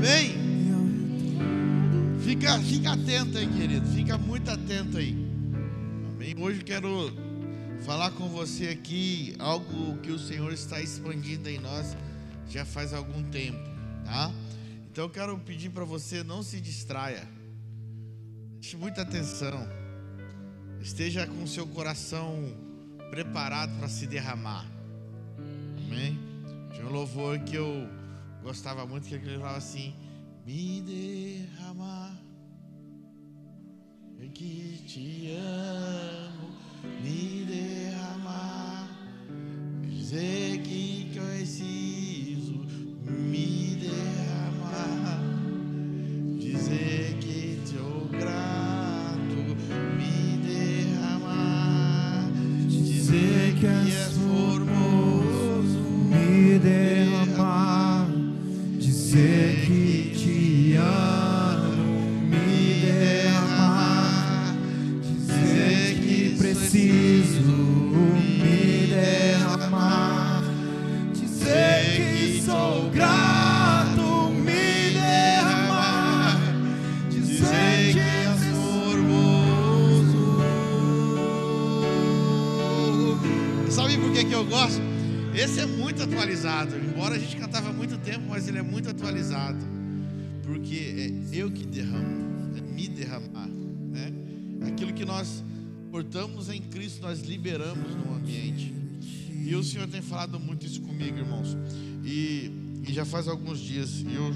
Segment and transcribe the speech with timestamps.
[0.00, 0.32] Amém?
[2.24, 3.86] Fica, fica atento aí, querido.
[3.88, 5.14] Fica muito atento aí.
[6.14, 6.34] Amém?
[6.38, 7.12] Hoje quero
[7.82, 11.94] falar com você aqui algo que o Senhor está expandindo em nós
[12.48, 13.58] já faz algum tempo,
[14.06, 14.32] tá?
[14.90, 17.28] Então eu quero pedir para você não se distraia.
[18.56, 19.68] Preste muita atenção.
[20.80, 22.56] Esteja com seu coração
[23.10, 24.66] preparado para se derramar.
[25.76, 26.18] Amém?
[26.72, 27.99] Tinha um louvor que eu
[28.42, 29.94] gostava muito que ele falava assim:
[30.44, 32.20] Me derramar,
[34.18, 36.48] eu que te amo,
[37.02, 38.88] me derramar,
[39.82, 41.00] dizer que
[41.40, 42.66] preciso
[43.02, 45.20] me derramar,
[46.38, 46.99] dizer
[86.60, 86.76] atualizado.
[86.76, 89.58] Embora a gente cantava há muito tempo, mas ele é muito atualizado.
[90.42, 93.48] Porque é eu que derramo, é me derramar.
[93.48, 94.12] Né?
[94.68, 95.42] Aquilo que nós
[95.90, 98.74] portamos em Cristo, nós liberamos no ambiente.
[99.44, 101.56] E o Senhor tem falado muito isso comigo, irmãos.
[102.04, 102.50] E,
[102.86, 104.00] e já faz alguns dias.
[104.00, 104.34] E, eu,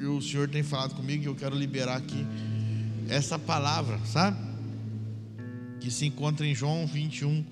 [0.00, 2.26] e o Senhor tem falado comigo e eu quero liberar aqui
[3.08, 4.38] essa palavra, sabe?
[5.80, 7.44] Que se encontra em João 21.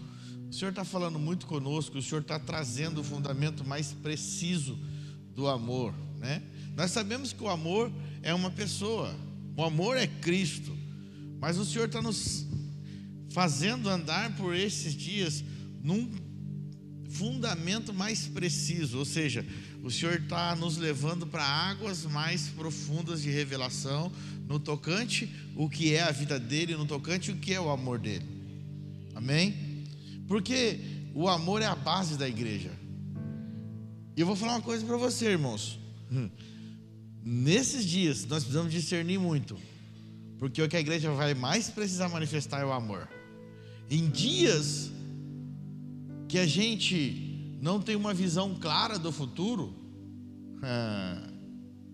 [0.51, 4.79] O Senhor está falando muito conosco, o Senhor está trazendo o fundamento mais preciso
[5.35, 6.43] do amor, né?
[6.75, 9.15] Nós sabemos que o amor é uma pessoa,
[9.57, 10.77] o amor é Cristo,
[11.39, 12.47] mas o Senhor está nos
[13.29, 15.45] fazendo andar por esses dias
[15.83, 16.11] num
[17.11, 19.45] fundamento mais preciso, ou seja,
[19.83, 24.11] o Senhor está nos levando para águas mais profundas de revelação
[24.47, 27.99] no tocante o que é a vida dele, no tocante o que é o amor
[27.99, 28.25] dele.
[29.15, 29.68] Amém?
[30.29, 30.79] Porque
[31.15, 32.71] o amor é a base da igreja.
[34.17, 35.81] E eu vou falar uma coisa para você, irmãos.
[37.25, 39.57] Nesses dias nós precisamos discernir muito,
[40.39, 43.09] porque o que a igreja vai mais precisar manifestar é o amor.
[43.91, 44.91] Em dias
[46.29, 49.75] que a gente não tem uma visão clara do futuro,
[50.63, 51.31] é,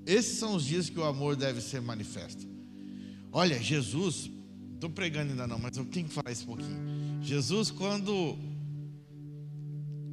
[0.07, 2.47] esses são os dias que o amor deve ser manifesto.
[3.33, 4.31] Olha, Jesus,
[4.75, 7.14] estou pregando ainda não, mas eu tenho que falar isso um pouquinho.
[7.25, 8.37] Jesus, quando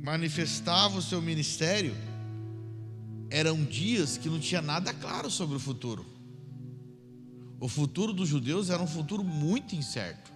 [0.02, 1.94] manifestava o seu ministério,
[3.30, 6.06] eram dias que não tinha nada claro sobre o futuro.
[7.60, 10.32] O futuro dos judeus era um futuro muito incerto.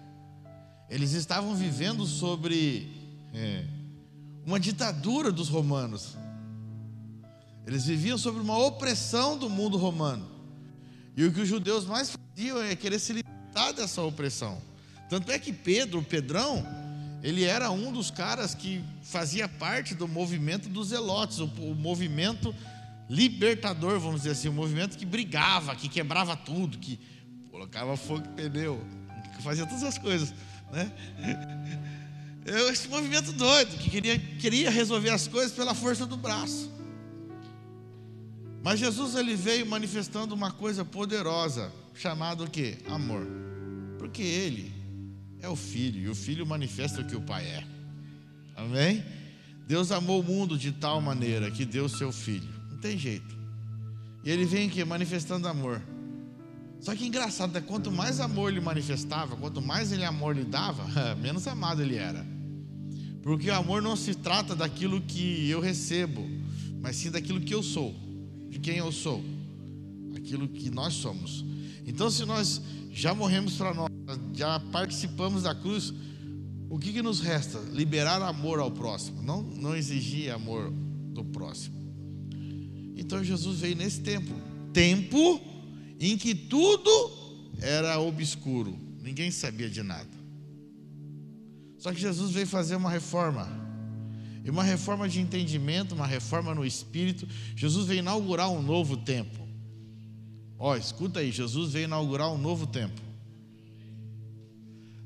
[0.89, 2.91] Eles estavam vivendo sobre
[3.33, 3.65] é,
[4.45, 6.17] uma ditadura dos romanos.
[7.65, 10.29] Eles viviam sobre uma opressão do mundo romano.
[11.15, 14.61] E o que os judeus mais faziam é querer se libertar dessa opressão.
[15.09, 16.65] Tanto é que Pedro, Pedrão,
[17.21, 22.53] ele era um dos caras que fazia parte do movimento dos zelotes, o, o movimento
[23.09, 26.99] libertador, vamos dizer assim, o movimento que brigava, que quebrava tudo, que
[27.51, 28.83] colocava fogo em pneu,
[29.35, 30.33] que fazia todas as coisas,
[30.71, 30.91] né?
[32.69, 36.71] Esse movimento doido, que queria, queria resolver as coisas pela força do braço.
[38.61, 42.77] Mas Jesus ele veio manifestando uma coisa poderosa, chamada o quê?
[42.87, 43.25] Amor.
[43.97, 44.74] Porque ele
[45.41, 47.63] é o filho, e o filho manifesta o que o pai é.
[48.55, 49.03] Amém?
[49.67, 52.47] Deus amou o mundo de tal maneira que deu seu filho.
[52.71, 53.35] Não tem jeito.
[54.23, 55.81] E ele vem aqui manifestando amor.
[56.79, 57.61] Só que engraçado, né?
[57.61, 60.85] quanto mais amor ele manifestava, quanto mais ele amor lhe dava,
[61.17, 62.25] menos amado ele era.
[63.23, 66.23] Porque o amor não se trata daquilo que eu recebo,
[66.79, 67.95] mas sim daquilo que eu sou,
[68.49, 69.23] de quem eu sou,
[70.15, 71.43] aquilo que nós somos.
[71.87, 72.61] Então, se nós
[72.91, 73.89] já morremos para nós,
[74.33, 75.93] já participamos da cruz,
[76.69, 77.59] o que, que nos resta?
[77.71, 80.71] Liberar amor ao próximo, não, não exigir amor
[81.13, 81.75] do próximo.
[82.95, 84.33] Então Jesus veio nesse tempo
[84.75, 85.39] tempo
[85.97, 86.89] em que tudo
[87.61, 90.09] era obscuro, ninguém sabia de nada.
[91.77, 93.47] Só que Jesus veio fazer uma reforma,
[94.43, 97.27] e uma reforma de entendimento, uma reforma no espírito.
[97.55, 99.39] Jesus veio inaugurar um novo tempo.
[100.59, 103.01] Ó, escuta aí, Jesus veio inaugurar um novo tempo.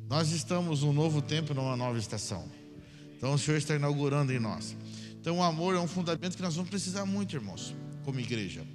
[0.10, 2.44] Nós estamos num novo tempo, numa nova estação.
[3.16, 4.76] Então o Senhor está inaugurando em nós.
[5.22, 8.66] Então o amor é um fundamento que nós vamos precisar muito, irmãos, como igreja.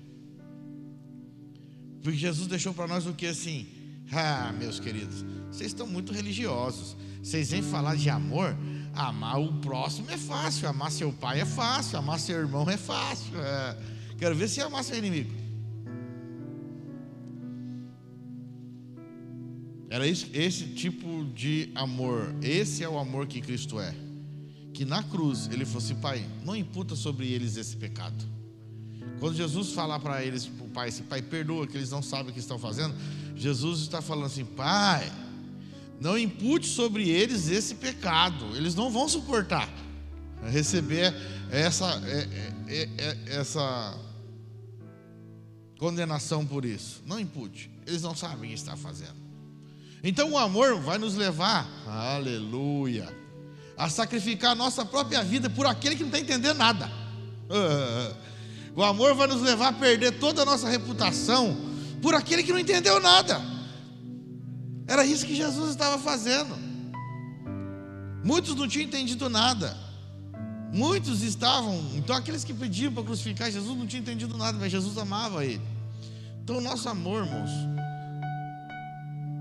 [2.02, 3.66] Porque Jesus deixou para nós o que assim?
[4.12, 6.96] Ah, meus queridos, vocês estão muito religiosos.
[7.20, 8.54] Vocês vêm falar de amor?
[8.94, 13.36] Amar o próximo é fácil, amar seu pai é fácil, amar seu irmão é fácil.
[13.40, 13.76] É.
[14.18, 15.43] Quero ver se amar seu inimigo.
[19.94, 22.34] Era esse, tipo de amor.
[22.42, 23.94] Esse é o amor que Cristo é.
[24.72, 28.24] Que na cruz ele falou assim: Pai, não imputa sobre eles esse pecado.
[29.20, 32.32] Quando Jesus falar para eles, para o Pai, assim, Pai, perdoa que eles não sabem
[32.32, 32.92] o que estão fazendo,
[33.36, 35.12] Jesus está falando assim: Pai,
[36.00, 39.72] não impute sobre eles esse pecado, eles não vão suportar
[40.50, 41.14] receber
[41.52, 42.28] essa, é,
[42.66, 43.96] é, é, essa
[45.78, 47.00] condenação por isso.
[47.06, 49.23] Não impute, eles não sabem o que está fazendo.
[50.04, 53.08] Então o amor vai nos levar, aleluia,
[53.74, 56.92] a sacrificar a nossa própria vida por aquele que não está entendendo nada.
[58.76, 61.56] O amor vai nos levar a perder toda a nossa reputação
[62.02, 63.40] por aquele que não entendeu nada.
[64.88, 66.56] Era isso que Jesus estava fazendo.
[68.24, 69.76] Muitos não tinham entendido nada.
[70.72, 74.98] Muitos estavam, então aqueles que pediam para crucificar Jesus não tinham entendido nada, mas Jesus
[74.98, 75.62] amava ele.
[76.42, 77.50] Então o nosso amor, irmãos,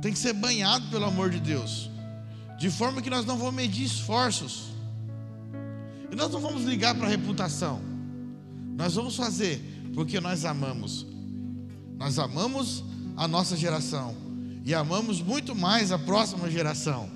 [0.03, 1.89] tem que ser banhado pelo amor de Deus,
[2.59, 4.65] de forma que nós não vamos medir esforços,
[6.11, 7.81] e nós não vamos ligar para a reputação,
[8.75, 9.63] nós vamos fazer
[9.95, 11.07] porque nós amamos,
[11.95, 12.83] nós amamos
[13.15, 14.13] a nossa geração,
[14.65, 17.09] e amamos muito mais a próxima geração.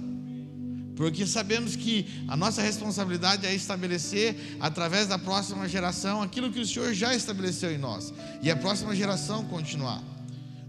[0.95, 6.65] Porque sabemos que a nossa responsabilidade é estabelecer, através da próxima geração, aquilo que o
[6.65, 10.01] Senhor já estabeleceu em nós, e a próxima geração continuar.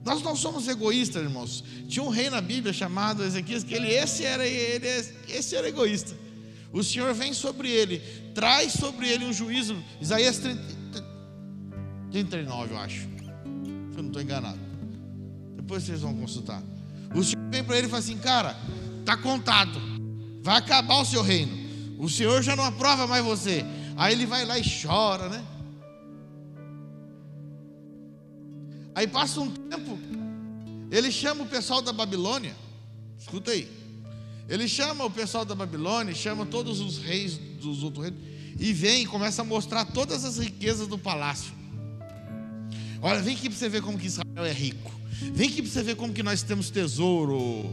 [0.08, 1.62] Nós não somos egoístas, irmãos.
[1.86, 4.86] Tinha um rei na Bíblia chamado Ezequias, que ele esse era, ele,
[5.28, 6.16] esse era egoísta.
[6.72, 7.98] O Senhor vem sobre ele,
[8.34, 9.76] traz sobre ele um juízo.
[10.00, 10.62] Isaías 30,
[12.10, 13.00] 39, eu acho.
[13.00, 14.58] Se eu não estou enganado.
[15.56, 16.62] Depois vocês vão consultar.
[17.14, 18.56] O Senhor vem para ele e fala assim: Cara,
[19.00, 19.78] está contado,
[20.42, 21.52] vai acabar o seu reino.
[21.98, 23.62] O Senhor já não aprova mais você.
[23.94, 25.44] Aí ele vai lá e chora, né?
[28.98, 29.96] Aí passa um tempo,
[30.90, 32.56] ele chama o pessoal da Babilônia.
[33.16, 33.70] Escuta aí.
[34.48, 38.20] Ele chama o pessoal da Babilônia, chama todos os reis dos outros reinos
[38.58, 41.52] e vem e começa a mostrar todas as riquezas do palácio.
[43.00, 44.90] Olha, vem aqui para você ver como que Israel é rico.
[45.32, 47.70] Vem aqui para você ver como que nós temos tesouro,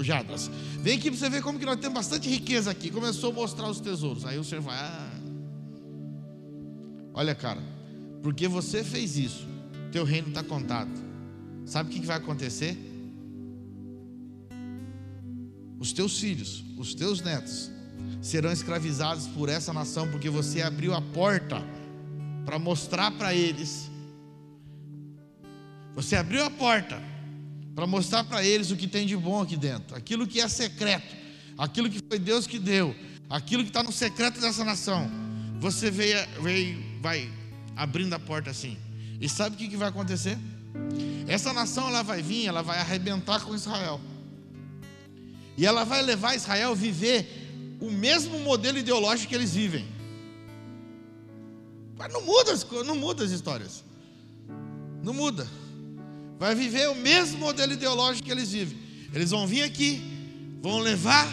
[0.00, 0.50] Jadas.
[0.80, 2.90] Vem aqui para você ver como que nós temos bastante riqueza aqui.
[2.90, 4.24] Começou a mostrar os tesouros.
[4.24, 5.20] Aí o Senhor vai, ah,
[7.12, 7.62] olha, cara,
[8.22, 9.51] porque você fez isso,
[9.92, 10.90] teu reino está contado.
[11.64, 12.76] Sabe o que vai acontecer?
[15.78, 17.70] Os teus filhos, os teus netos,
[18.20, 21.62] serão escravizados por essa nação, porque você abriu a porta
[22.44, 23.92] para mostrar para eles
[25.94, 27.00] você abriu a porta
[27.74, 31.16] para mostrar para eles o que tem de bom aqui dentro, aquilo que é secreto,
[31.56, 32.94] aquilo que foi Deus que deu,
[33.28, 35.10] aquilo que está no secreto dessa nação.
[35.58, 37.30] Você veio, veio, vai
[37.76, 38.76] abrindo a porta assim.
[39.22, 40.36] E sabe o que, que vai acontecer?
[41.26, 43.98] Essa nação ela vai vir, ela vai arrebentar com Israel.
[45.56, 49.88] E ela vai levar Israel a viver o mesmo modelo ideológico que eles vivem.
[51.96, 52.52] Mas não muda,
[52.84, 53.82] não muda as histórias.
[55.02, 55.48] Não muda
[56.42, 58.76] vai viver o mesmo modelo ideológico que eles vivem.
[59.14, 60.02] Eles vão vir aqui,
[60.60, 61.24] vão levar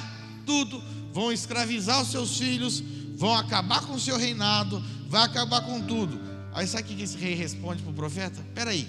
[0.46, 2.84] tudo, vão escravizar os seus filhos,
[3.15, 6.28] vão acabar com o seu reinado, vai acabar com tudo.
[6.59, 8.41] Aí sabe o que esse rei responde para o profeta?
[8.41, 8.85] Espera aí,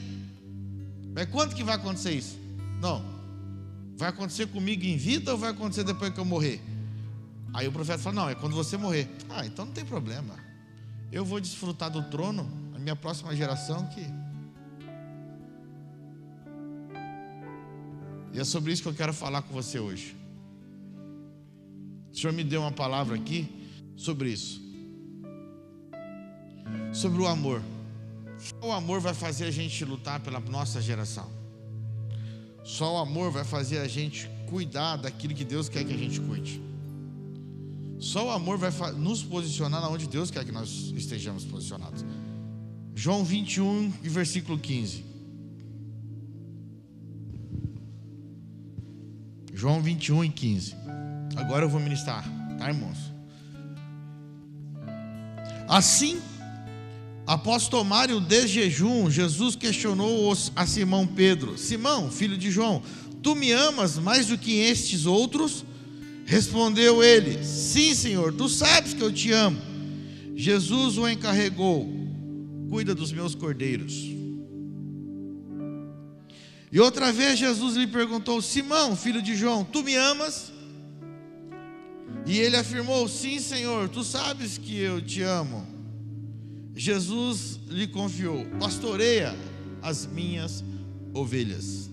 [1.15, 2.37] mas quando que vai acontecer isso?
[2.81, 3.01] Não,
[3.97, 6.61] vai acontecer comigo em vida ou vai acontecer depois que eu morrer?
[7.55, 9.09] Aí o profeta fala: Não, é quando você morrer.
[9.29, 10.35] Ah, então não tem problema.
[11.13, 14.05] Eu vou desfrutar do trono, a minha próxima geração que
[18.33, 20.17] E é sobre isso que eu quero falar com você hoje.
[22.13, 23.49] O Senhor me deu uma palavra aqui
[23.97, 24.70] sobre isso.
[26.93, 27.63] Sobre o amor.
[28.39, 31.29] Só o amor vai fazer a gente lutar pela nossa geração.
[32.65, 36.21] Só o amor vai fazer a gente cuidar daquilo que Deus quer que a gente
[36.21, 36.61] cuide.
[37.99, 42.05] Só o amor vai nos posicionar onde Deus quer que nós estejamos posicionados.
[42.95, 45.05] João 21, versículo 15.
[49.53, 50.75] João 21 e 15.
[51.37, 52.25] Agora eu vou ministrar,
[52.59, 52.99] tá, irmãos?
[55.69, 56.21] Assim,
[57.31, 62.83] após tomarem o desjejum, Jesus questionou a Simão Pedro: Simão, filho de João,
[63.23, 65.65] tu me amas mais do que estes outros?
[66.27, 69.61] Respondeu ele: Sim, Senhor, tu sabes que eu te amo.
[70.35, 71.89] Jesus o encarregou:
[72.69, 73.95] Cuida dos meus cordeiros.
[76.73, 80.51] E outra vez Jesus lhe perguntou: Simão, filho de João, tu me amas?
[82.27, 85.80] E ele afirmou: Sim, Senhor, tu sabes que eu te amo.
[86.75, 89.35] Jesus lhe confiou: Pastoreia
[89.83, 90.65] as minhas
[91.13, 91.91] ovelhas.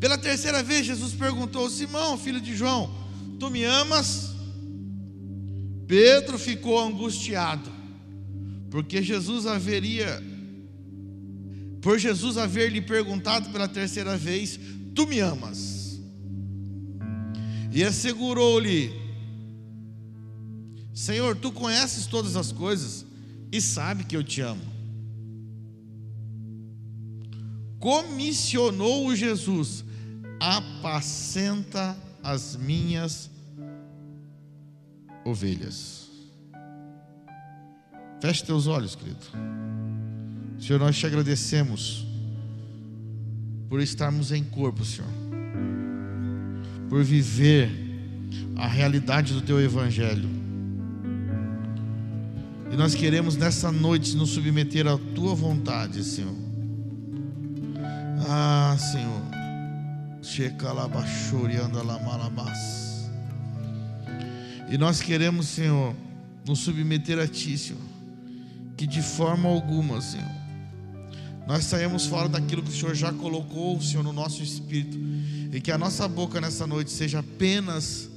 [0.00, 2.92] Pela terceira vez, Jesus perguntou: Simão, filho de João,
[3.38, 4.34] tu me amas?
[5.86, 7.70] Pedro ficou angustiado,
[8.70, 10.22] porque Jesus haveria,
[11.80, 14.58] por Jesus haver lhe perguntado pela terceira vez:
[14.94, 16.00] Tu me amas?
[17.72, 18.92] E assegurou-lhe:
[20.92, 23.04] Senhor, tu conheces todas as coisas
[23.54, 24.60] e sabe que eu te amo.
[27.78, 29.84] Comissionou Jesus:
[30.40, 33.30] Apacenta as minhas
[35.24, 36.10] ovelhas.
[38.20, 39.24] Feche teus olhos, querido.
[40.58, 42.04] Senhor, nós te agradecemos
[43.68, 45.10] por estarmos em corpo, Senhor,
[46.88, 47.70] por viver
[48.56, 50.43] a realidade do teu evangelho.
[52.74, 56.34] E nós queremos nessa noite nos submeter à tua vontade, Senhor.
[58.28, 59.22] Ah, Senhor.
[64.68, 65.94] E nós queremos, Senhor,
[66.44, 67.80] nos submeter a Ti, Senhor.
[68.76, 70.34] Que de forma alguma, Senhor,
[71.46, 74.98] nós saímos fora daquilo que o Senhor já colocou, Senhor, no nosso espírito.
[75.52, 78.10] E que a nossa boca nessa noite seja apenas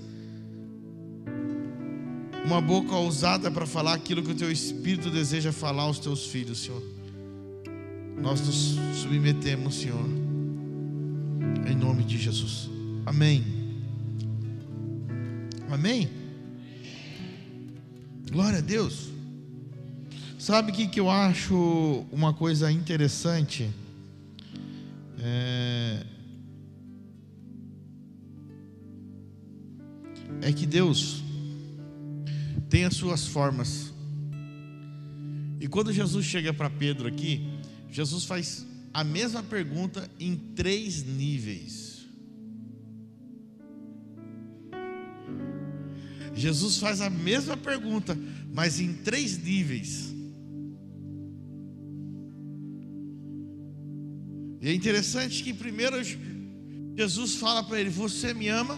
[2.48, 6.60] uma boca ousada para falar aquilo que o Teu Espírito deseja falar aos Teus filhos,
[6.60, 6.82] Senhor.
[8.18, 10.06] Nós nos submetemos, Senhor,
[11.70, 12.70] em nome de Jesus.
[13.06, 13.44] Amém.
[15.70, 16.10] Amém.
[18.32, 19.10] Glória a Deus.
[20.40, 23.70] Sabe o que, que eu acho uma coisa interessante?
[25.20, 26.06] É...
[30.44, 31.27] é que Deus
[32.70, 33.94] tem as suas formas.
[35.60, 37.42] E quando Jesus chega para Pedro aqui,
[37.90, 42.06] Jesus faz a mesma pergunta em três níveis.
[46.34, 48.18] Jesus faz a mesma pergunta,
[48.54, 50.14] mas em três níveis.
[54.62, 55.98] E é interessante que primeiro
[56.96, 58.78] Jesus fala para ele: Você me ama?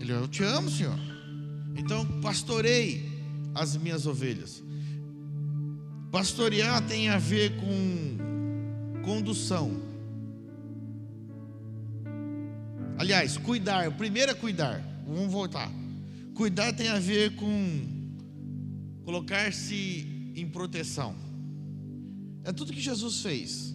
[0.00, 0.98] Ele, eu te amo, Senhor.
[1.78, 3.08] Então pastorei
[3.54, 4.62] as minhas ovelhas.
[6.10, 9.80] Pastorear tem a ver com condução.
[12.98, 13.88] Aliás, cuidar.
[13.88, 14.82] O primeiro é cuidar.
[15.06, 15.70] Vamos voltar.
[16.34, 17.86] Cuidar tem a ver com
[19.04, 21.14] colocar-se em proteção.
[22.42, 23.72] É tudo que Jesus fez.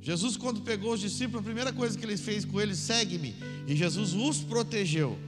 [0.00, 3.34] Jesus, quando pegou os discípulos, a primeira coisa que ele fez com eles, segue-me.
[3.66, 5.18] E Jesus os protegeu.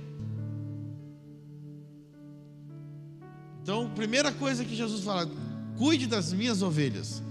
[3.63, 5.31] Então, primeira coisa que Jesus fala,
[5.79, 7.23] cuide das minhas ovelhas.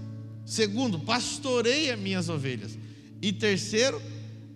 [0.46, 2.78] Segundo, pastoreie as minhas ovelhas.
[3.20, 4.00] E terceiro,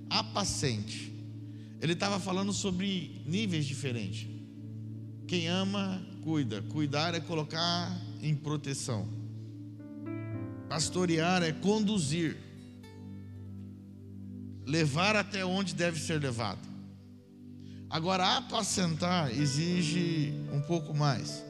[0.08, 1.12] apacente.
[1.80, 4.26] Ele estava falando sobre níveis diferentes.
[5.28, 6.62] Quem ama, cuida.
[6.62, 9.06] Cuidar é colocar em proteção.
[10.68, 12.36] Pastorear é conduzir.
[14.64, 16.66] Levar até onde deve ser levado.
[17.88, 21.45] Agora, apacentar exige um pouco mais.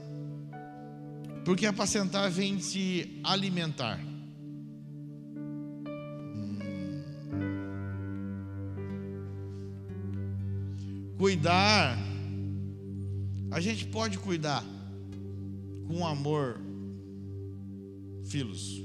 [1.46, 3.98] Porque apacentar vem se alimentar.
[7.32, 7.54] Hum.
[11.16, 11.96] Cuidar
[13.52, 14.64] a gente pode cuidar
[15.86, 16.60] com amor,
[18.28, 18.82] filhos.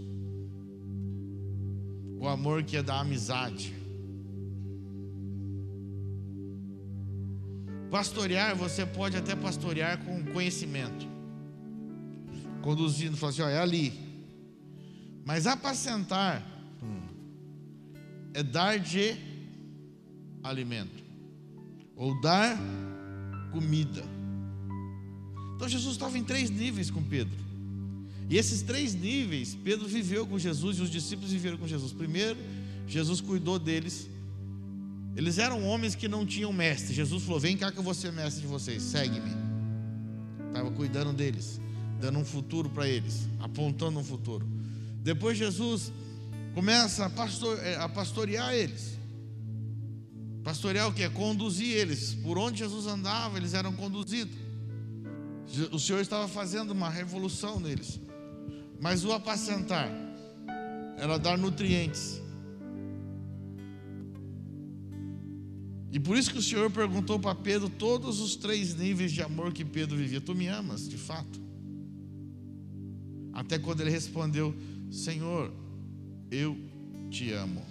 [2.20, 3.74] O amor que é da amizade.
[7.89, 11.21] Pastorear, você pode até pastorear com conhecimento.
[12.62, 13.94] Conduzindo, falando assim, ó, é ali.
[15.25, 16.46] Mas apacentar
[16.82, 17.01] hum,
[18.34, 19.15] é dar de
[20.44, 21.03] alimento.
[21.96, 22.58] Ou dar
[23.51, 24.03] comida.
[25.56, 27.38] Então Jesus estava em três níveis com Pedro.
[28.30, 31.91] E esses três níveis, Pedro viveu com Jesus e os discípulos viveram com Jesus.
[31.91, 32.39] Primeiro,
[32.88, 34.10] Jesus cuidou deles.
[35.15, 36.94] Eles eram homens que não tinham mestre.
[36.94, 39.32] Jesus falou: Vem cá que eu vou ser mestre de vocês, segue-me.
[40.48, 41.60] Estava cuidando deles,
[42.01, 44.46] dando um futuro para eles, apontando um futuro.
[45.03, 45.91] Depois Jesus
[46.53, 48.98] começa a, pastor, é, a pastorear eles.
[50.43, 51.08] Pastorear o que?
[51.10, 52.15] Conduzir eles.
[52.15, 54.36] Por onde Jesus andava, eles eram conduzidos.
[55.72, 58.00] O Senhor estava fazendo uma revolução neles.
[58.79, 59.89] Mas o apacentar
[60.98, 62.22] era dar nutrientes,
[65.91, 69.51] E por isso que o Senhor perguntou para Pedro todos os três níveis de amor
[69.51, 70.22] que Pedro vivia.
[70.22, 71.41] Tu me amas, de fato?
[73.34, 74.56] Até quando ele respondeu:
[74.90, 75.52] Senhor,
[76.30, 76.58] eu
[77.10, 77.62] te amo.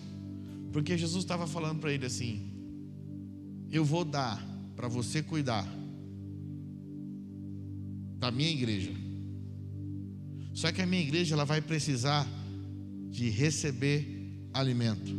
[0.72, 2.52] Porque Jesus estava falando para ele assim:
[3.70, 4.44] Eu vou dar
[4.76, 5.66] para você cuidar
[8.18, 8.92] da minha igreja.
[10.52, 12.26] Só que a minha igreja ela vai precisar
[13.10, 15.10] de receber alimento.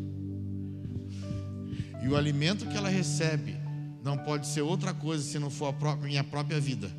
[2.04, 3.56] E o alimento que ela recebe
[4.04, 6.92] não pode ser outra coisa se não for a própria, minha própria vida.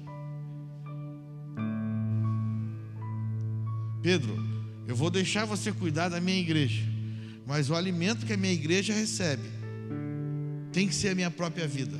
[4.02, 4.36] Pedro,
[4.86, 6.82] eu vou deixar você cuidar da minha igreja,
[7.46, 9.48] mas o alimento que a minha igreja recebe
[10.72, 11.96] tem que ser a minha própria vida.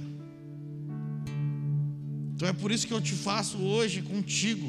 [2.35, 4.69] Então é por isso que eu te faço hoje contigo.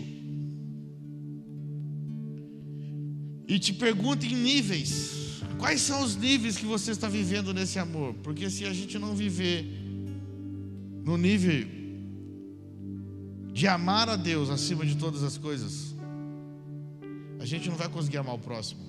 [3.47, 5.41] E te pergunto em níveis.
[5.57, 8.13] Quais são os níveis que você está vivendo nesse amor?
[8.15, 9.65] Porque se a gente não viver
[11.03, 11.67] no nível
[13.51, 15.92] de amar a Deus acima de todas as coisas,
[17.43, 18.81] a gente não vai conseguir amar o próximo.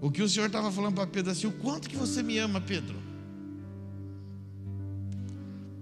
[0.00, 2.60] O que o Senhor estava falando para Pedro assim, o quanto que você me ama,
[2.60, 2.96] Pedro?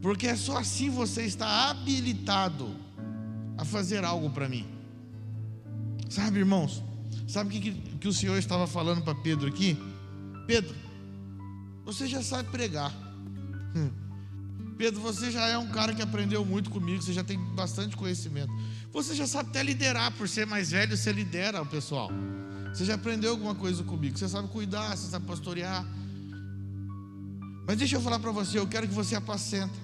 [0.00, 2.75] Porque é só assim você está habilitado
[3.58, 4.66] a fazer algo para mim.
[6.08, 6.82] Sabe, irmãos?
[7.28, 9.76] Sabe o que, que o Senhor estava falando para Pedro aqui?
[10.46, 10.75] Pedro,
[11.84, 12.90] você já sabe pregar.
[13.76, 13.90] Hum.
[14.73, 18.52] Pedro, você já é um cara que aprendeu muito comigo, você já tem bastante conhecimento.
[18.93, 22.11] Você já sabe até liderar, por ser mais velho, você lidera o pessoal.
[22.73, 25.87] Você já aprendeu alguma coisa comigo, você sabe cuidar, você sabe pastorear.
[27.67, 29.75] Mas deixa eu falar para você, eu quero que você apacenta.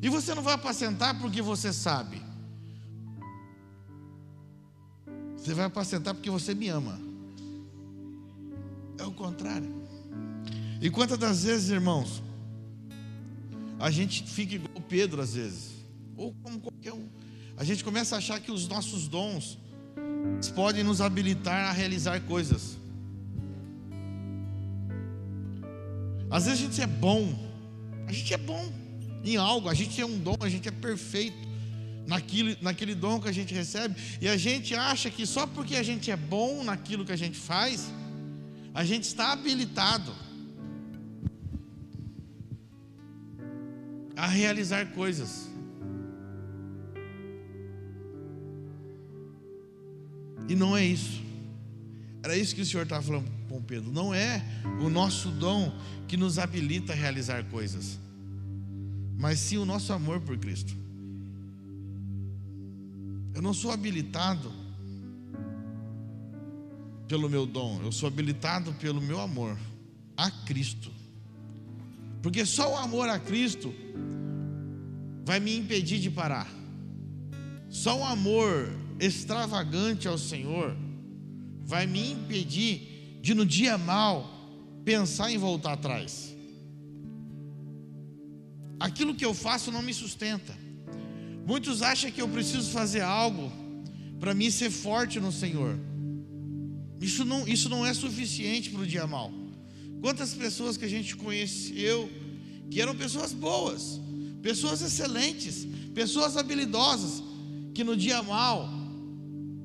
[0.00, 2.22] E você não vai apacentar porque você sabe.
[5.36, 7.00] Você vai apacentar porque você me ama.
[8.98, 9.77] É o contrário.
[10.80, 12.22] E quantas das vezes, irmãos,
[13.80, 15.72] a gente fica igual Pedro às vezes,
[16.16, 17.08] ou como qualquer um.
[17.56, 19.58] A gente começa a achar que os nossos dons
[20.54, 22.78] podem nos habilitar a realizar coisas.
[26.30, 27.34] Às vezes a gente é bom,
[28.06, 28.72] a gente é bom
[29.24, 31.48] em algo, a gente é um dom, a gente é perfeito
[32.06, 35.82] naquilo, naquele dom que a gente recebe, e a gente acha que só porque a
[35.82, 37.88] gente é bom naquilo que a gente faz,
[38.72, 40.12] a gente está habilitado
[44.18, 45.48] a realizar coisas.
[50.48, 51.22] E não é isso.
[52.22, 53.90] Era isso que o Senhor estava falando com Pedro.
[53.90, 54.42] Não é
[54.84, 55.72] o nosso dom
[56.06, 57.98] que nos habilita a realizar coisas
[59.18, 60.72] mas sim o nosso amor por Cristo.
[63.34, 64.52] Eu não sou habilitado
[67.08, 69.58] pelo meu dom, eu sou habilitado pelo meu amor
[70.16, 70.92] a Cristo.
[72.22, 73.74] Porque só o amor a Cristo
[75.24, 76.48] vai me impedir de parar.
[77.68, 80.76] Só o amor extravagante ao Senhor
[81.64, 84.28] vai me impedir de no dia mal
[84.84, 86.28] pensar em voltar atrás
[88.78, 90.56] aquilo que eu faço não me sustenta.
[91.46, 93.50] Muitos acham que eu preciso fazer algo
[94.20, 95.78] para mim ser forte no Senhor.
[97.00, 99.32] Isso não, isso não é suficiente para o dia mal.
[100.00, 102.08] Quantas pessoas que a gente conheceu
[102.70, 104.00] que eram pessoas boas,
[104.42, 107.22] pessoas excelentes, pessoas habilidosas,
[107.74, 108.68] que no dia mal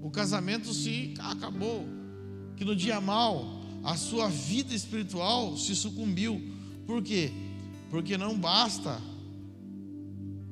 [0.01, 1.85] o casamento se acabou,
[2.55, 6.41] que no dia mal a sua vida espiritual se sucumbiu.
[6.85, 7.31] Por quê?
[7.89, 9.01] Porque não basta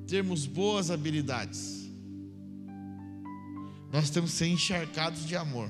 [0.07, 1.89] termos boas habilidades,
[3.91, 5.69] nós temos que ser encharcados de amor.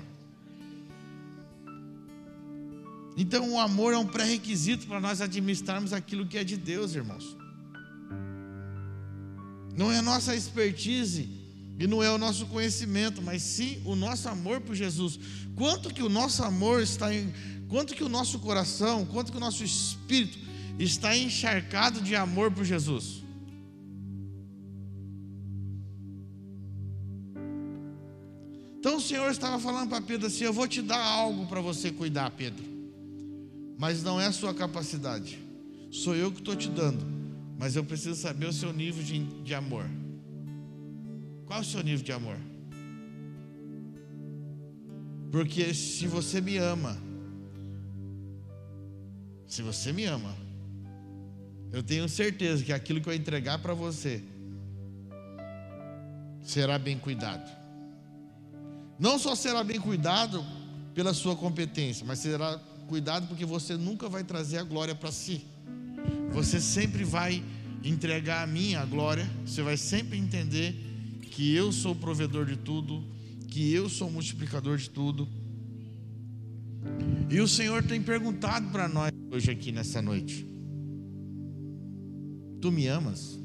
[3.18, 7.38] Então, o amor é um pré-requisito para nós administrarmos aquilo que é de Deus, irmãos.
[9.76, 11.30] Não é a nossa expertise
[11.80, 15.20] e não é o nosso conhecimento, mas sim o nosso amor por Jesus.
[15.56, 17.34] Quanto que o nosso amor está em,
[17.68, 20.38] quanto que o nosso coração, quanto que o nosso espírito
[20.78, 23.22] está encharcado de amor por Jesus.
[28.80, 31.92] Então o Senhor estava falando para Pedro assim: Eu vou te dar algo para você
[31.92, 32.64] cuidar, Pedro,
[33.82, 35.40] mas não é a sua capacidade,
[35.90, 37.04] sou eu que estou te dando,
[37.58, 39.90] mas eu preciso saber o seu nível de, de amor.
[41.48, 42.38] Qual é o seu nível de amor?
[45.32, 46.96] Porque se você me ama,
[49.48, 50.38] se você me ama,
[51.72, 54.22] eu tenho certeza que aquilo que eu entregar para você
[56.44, 57.50] será bem cuidado.
[59.00, 60.46] Não só será bem cuidado
[60.94, 62.62] pela sua competência, mas será
[62.92, 65.46] cuidado porque você nunca vai trazer a glória para si.
[66.34, 67.42] Você sempre vai
[67.86, 70.76] entregar a mim a glória, você vai sempre entender
[71.22, 73.02] que eu sou o provedor de tudo,
[73.48, 75.26] que eu sou o multiplicador de tudo.
[77.30, 80.46] E o Senhor tem perguntado para nós hoje aqui nessa noite:
[82.60, 83.40] Tu me amas?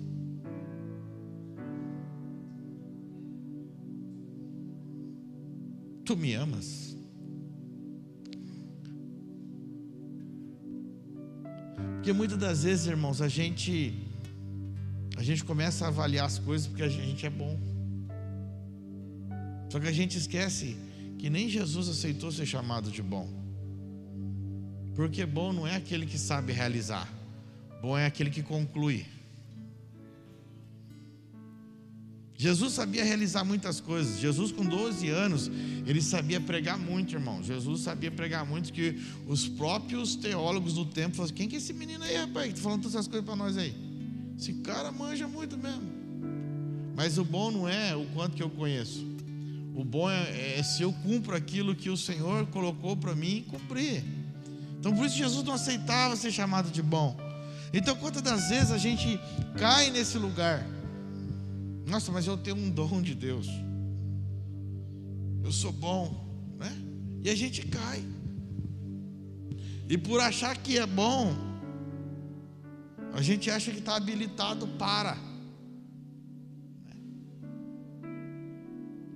[6.04, 6.95] Tu me amas?
[12.06, 13.92] Porque muitas das vezes, irmãos, a gente
[15.16, 17.58] a gente começa a avaliar as coisas porque a gente é bom.
[19.68, 20.76] Só que a gente esquece
[21.18, 23.28] que nem Jesus aceitou ser chamado de bom.
[24.94, 27.12] Porque bom não é aquele que sabe realizar,
[27.82, 29.04] bom é aquele que conclui.
[32.38, 34.18] Jesus sabia realizar muitas coisas.
[34.18, 35.50] Jesus, com 12 anos,
[35.86, 37.42] ele sabia pregar muito, irmão.
[37.42, 41.72] Jesus sabia pregar muito que os próprios teólogos do tempo falaram: quem que é esse
[41.72, 43.74] menino aí, rapaz, que está falando todas essas coisas para nós aí?
[44.38, 45.90] Esse cara manja muito mesmo.
[46.94, 49.04] Mas o bom não é o quanto que eu conheço.
[49.74, 54.02] O bom é, é se eu cumpro aquilo que o Senhor colocou para mim cumprir.
[54.78, 57.16] Então por isso Jesus não aceitava ser chamado de bom.
[57.72, 59.20] Então quantas das vezes a gente
[59.58, 60.75] cai nesse lugar?
[61.86, 63.46] Nossa, mas eu tenho um dom de Deus.
[65.44, 66.26] Eu sou bom,
[66.58, 66.72] né?
[67.22, 68.04] E a gente cai.
[69.88, 71.32] E por achar que é bom,
[73.12, 75.16] a gente acha que está habilitado para.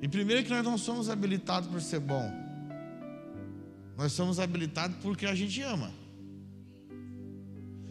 [0.01, 2.31] E primeiro que nós não somos habilitados por ser bom.
[3.99, 5.93] Nós somos habilitados porque a gente ama.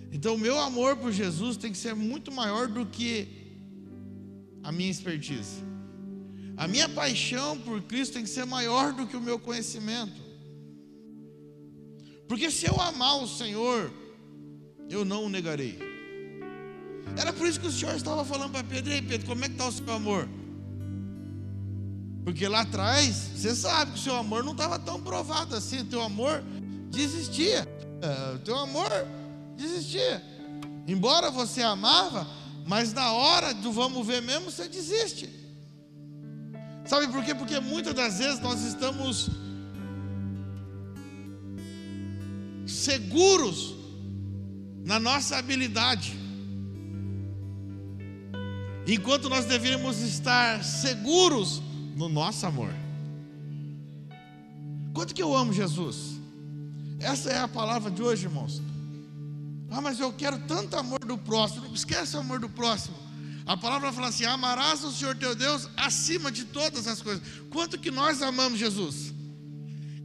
[0.09, 3.38] Então o meu amor por Jesus tem que ser muito maior do que
[4.63, 5.63] a minha expertise.
[6.57, 10.21] A minha paixão por Cristo tem que ser maior do que o meu conhecimento.
[12.27, 13.91] Porque se eu amar o Senhor,
[14.89, 15.79] eu não o negarei.
[17.17, 19.55] Era por isso que o Senhor estava falando para Pedro: Ei, Pedro, como é que
[19.55, 20.27] está o seu amor?
[22.23, 25.79] Porque lá atrás, você sabe que o seu amor não estava tão provado assim.
[25.79, 26.43] O teu amor
[26.91, 27.67] desistia.
[28.01, 28.89] É, o teu amor
[29.55, 30.21] desistia.
[30.87, 32.27] Embora você amava,
[32.65, 35.29] mas na hora do vamos ver mesmo, você desiste.
[36.85, 37.35] Sabe por quê?
[37.35, 39.29] Porque muitas das vezes nós estamos
[42.65, 43.75] seguros
[44.85, 46.17] na nossa habilidade,
[48.87, 51.61] enquanto nós deveríamos estar seguros
[51.95, 52.73] no nosso amor.
[54.93, 56.19] Quanto que eu amo Jesus?
[56.99, 58.61] Essa é a palavra de hoje, irmãos.
[59.71, 61.65] Ah, mas eu quero tanto amor do próximo.
[61.65, 62.97] Não esquece o amor do próximo.
[63.45, 67.21] A palavra fala assim: amarás o Senhor teu Deus acima de todas as coisas.
[67.49, 69.13] Quanto que nós amamos Jesus?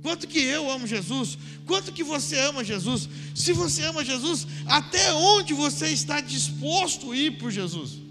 [0.02, 1.38] Quanto que eu amo Jesus?
[1.66, 3.08] Quanto que você ama Jesus?
[3.34, 8.02] Se você ama Jesus, até onde você está disposto a ir por Jesus?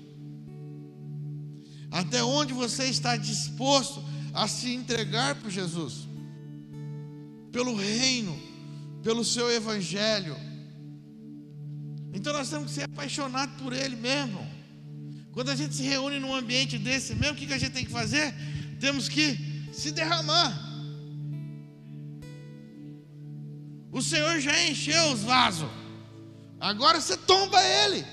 [1.92, 6.08] Até onde você está disposto a se entregar por Jesus?
[7.52, 8.42] Pelo reino,
[9.04, 10.36] pelo seu evangelho
[12.14, 14.46] então nós temos que ser apaixonados por Ele mesmo.
[15.32, 17.92] Quando a gente se reúne num ambiente desse mesmo, o que a gente tem que
[17.92, 18.34] fazer?
[18.80, 19.28] Temos que
[19.74, 20.52] se derramar.
[23.92, 25.70] O Senhor já encheu os vasos.
[26.60, 28.06] Agora você tomba ele.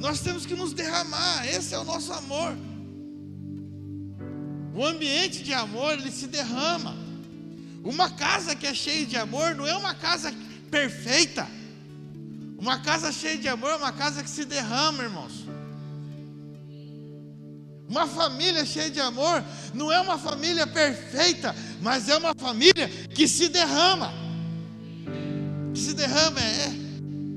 [0.00, 1.46] Nós temos que nos derramar.
[1.46, 2.56] Esse é o nosso amor.
[4.74, 6.94] O ambiente de amor, ele se derrama.
[7.82, 10.30] Uma casa que é cheia de amor não é uma casa
[10.70, 11.46] perfeita.
[12.58, 15.44] Uma casa cheia de amor é uma casa que se derrama, irmãos.
[17.88, 23.28] Uma família cheia de amor não é uma família perfeita, mas é uma família que
[23.28, 24.12] se derrama.
[25.72, 26.86] Que se derrama é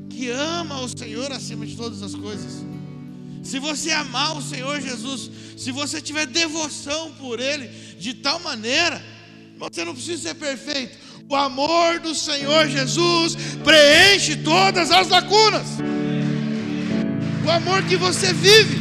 [0.10, 2.66] que ama o Senhor acima de todas as coisas.
[3.44, 9.02] Se você amar o Senhor Jesus, se você tiver devoção por Ele de tal maneira,
[9.58, 10.98] você não precisa ser perfeito,
[11.30, 15.78] o amor do Senhor Jesus preenche todas as lacunas.
[17.46, 18.80] O amor que você vive,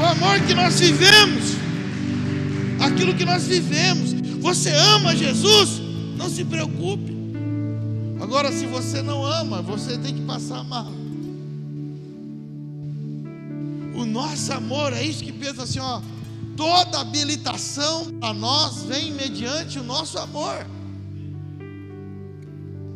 [0.00, 1.56] o amor que nós vivemos,
[2.80, 4.12] aquilo que nós vivemos.
[4.40, 5.80] Você ama Jesus?
[6.16, 7.12] Não se preocupe.
[8.20, 10.86] Agora, se você não ama, você tem que passar amar.
[13.94, 16.00] O nosso amor é isso que pensa assim, ó
[16.56, 20.66] Toda habilitação a nós vem mediante o nosso amor.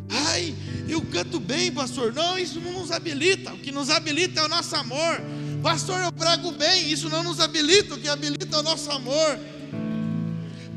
[0.09, 0.55] Ai,
[0.87, 2.13] eu canto bem, pastor.
[2.13, 3.53] Não, isso não nos habilita.
[3.53, 5.21] O que nos habilita é o nosso amor.
[5.61, 6.91] Pastor, eu prego bem.
[6.91, 7.95] Isso não nos habilita.
[7.95, 9.39] O que habilita é o nosso amor.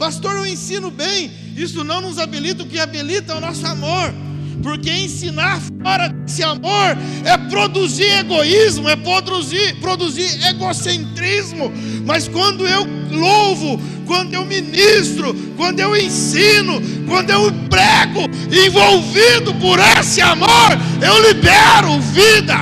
[0.00, 1.30] Pastor, eu ensino bem.
[1.54, 4.14] Isso não nos habilita, o que habilita é o nosso amor.
[4.62, 11.72] Porque ensinar fora desse amor é produzir egoísmo, é produzir, produzir egocentrismo.
[12.04, 18.28] Mas quando eu louvo, quando eu ministro, quando eu ensino, quando eu prego,
[18.66, 20.70] envolvido por esse amor,
[21.00, 22.56] eu libero vida.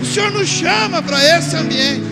[0.00, 2.02] O Senhor nos chama para esse ambiente,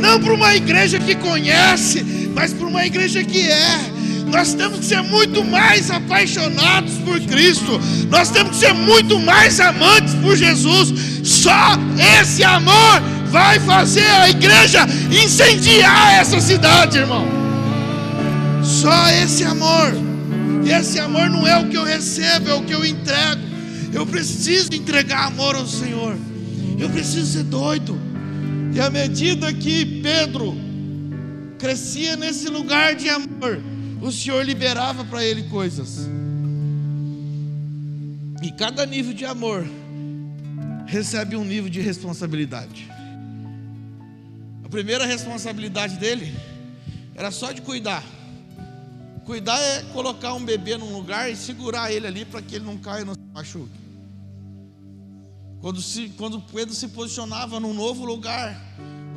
[0.00, 3.95] não para uma igreja que conhece, mas para uma igreja que é.
[4.26, 7.80] Nós temos que ser muito mais apaixonados por Cristo.
[8.10, 10.92] Nós temos que ser muito mais amantes por Jesus.
[11.22, 11.78] Só
[12.20, 17.26] esse amor vai fazer a igreja incendiar essa cidade, irmão.
[18.62, 19.94] Só esse amor.
[20.64, 23.42] E esse amor não é o que eu recebo, é o que eu entrego.
[23.92, 26.16] Eu preciso entregar amor ao Senhor.
[26.78, 27.98] Eu preciso ser doido.
[28.74, 30.56] E à medida que Pedro
[31.58, 33.60] crescia nesse lugar de amor,
[34.06, 36.08] o Senhor liberava para ele coisas.
[38.40, 39.66] E cada nível de amor
[40.86, 42.88] recebe um nível de responsabilidade.
[44.64, 46.32] A primeira responsabilidade dele
[47.16, 48.04] era só de cuidar.
[49.24, 52.78] Cuidar é colocar um bebê num lugar e segurar ele ali para que ele não
[52.78, 53.86] caia e não se machuque.
[55.60, 58.56] Quando, se, quando Pedro se posicionava num novo lugar,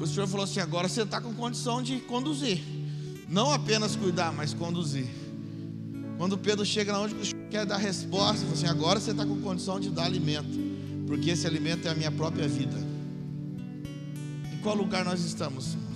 [0.02, 2.79] o Senhor falou assim: agora você está com condição de conduzir.
[3.30, 5.08] Não apenas cuidar, mas conduzir.
[6.18, 10.06] Quando Pedro chega onde quer dar resposta, assim, agora você está com condição de dar
[10.06, 10.58] alimento,
[11.06, 12.76] porque esse alimento é a minha própria vida.
[14.52, 15.90] Em qual lugar nós estamos, irmãos?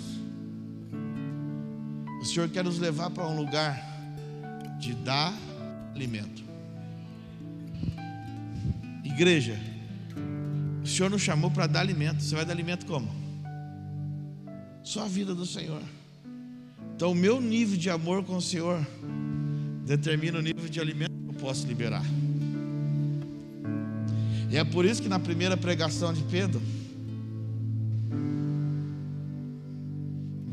[2.22, 3.84] O Senhor quer nos levar para um lugar
[4.80, 5.34] de dar
[5.94, 6.44] alimento.
[9.04, 9.60] Igreja,
[10.84, 12.22] o Senhor nos chamou para dar alimento.
[12.22, 13.10] Você vai dar alimento como?
[14.84, 15.82] Só a vida do Senhor.
[16.96, 18.86] Então, o meu nível de amor com o Senhor
[19.86, 22.04] determina o nível de alimento que eu posso liberar.
[24.50, 26.62] E é por isso que na primeira pregação de Pedro,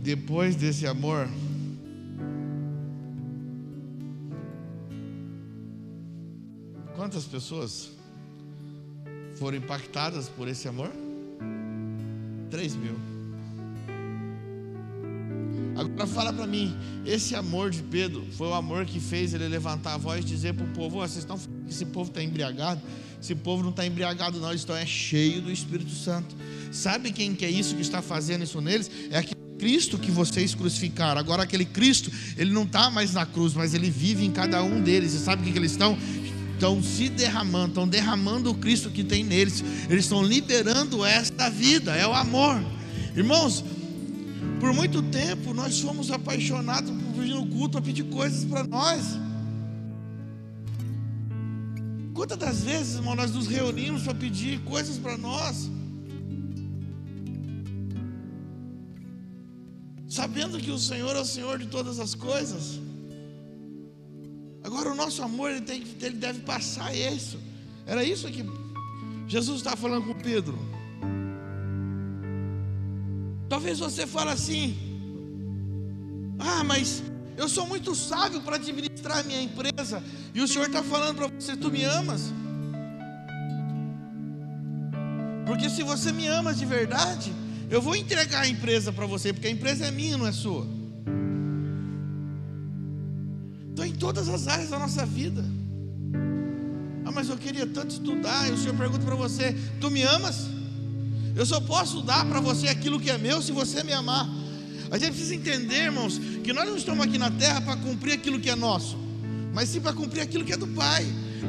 [0.03, 1.29] depois desse amor,
[6.96, 7.90] quantas pessoas
[9.38, 10.90] foram impactadas por esse amor?
[12.50, 13.19] Três mil.
[15.76, 19.94] Agora fala para mim, esse amor de Pedro foi o amor que fez ele levantar
[19.94, 22.22] a voz e dizer para o povo: oh, vocês estão falando que esse povo está
[22.22, 22.80] embriagado?
[23.22, 26.35] Esse povo não está embriagado, não, eles estão é cheio do Espírito Santo.
[26.72, 28.90] Sabe quem que é isso que está fazendo isso neles?
[29.11, 31.20] É aquele Cristo que vocês crucificaram.
[31.20, 34.80] Agora aquele Cristo, ele não está mais na cruz, mas ele vive em cada um
[34.80, 35.12] deles.
[35.12, 35.98] E sabe o que, que eles estão?
[36.54, 39.62] Estão se derramando, estão derramando o Cristo que tem neles.
[39.88, 42.62] Eles estão liberando esta vida, é o amor.
[43.14, 43.62] Irmãos,
[44.59, 49.18] por muito tempo nós fomos apaixonados por vir no culto a pedir coisas para nós.
[52.14, 55.70] Quantas das vezes, irmão, nós nos reunimos para pedir coisas para nós?
[60.09, 62.81] Sabendo que o Senhor é o Senhor de todas as coisas.
[64.62, 67.38] Agora o nosso amor ele, tem, ele deve passar isso.
[67.87, 68.44] Era isso que
[69.26, 70.59] Jesus está falando com Pedro.
[73.61, 74.75] Talvez você fale assim:
[76.38, 77.03] Ah, mas
[77.37, 80.03] eu sou muito sábio para administrar minha empresa.
[80.35, 82.33] E o Senhor está falando para você: Tu me amas?
[85.44, 87.35] Porque se você me ama de verdade,
[87.68, 90.66] eu vou entregar a empresa para você, porque a empresa é minha, não é sua.
[93.70, 95.44] Então, em todas as áreas da nossa vida.
[97.05, 98.49] Ah, mas eu queria tanto estudar.
[98.49, 100.60] E o Senhor pergunta para você: Tu me amas?
[101.40, 104.29] Eu só posso dar para você aquilo que é meu se você me amar.
[104.90, 108.38] A gente precisa entender, irmãos, que nós não estamos aqui na terra para cumprir aquilo
[108.38, 108.98] que é nosso,
[109.55, 111.03] mas sim para cumprir aquilo que é do Pai.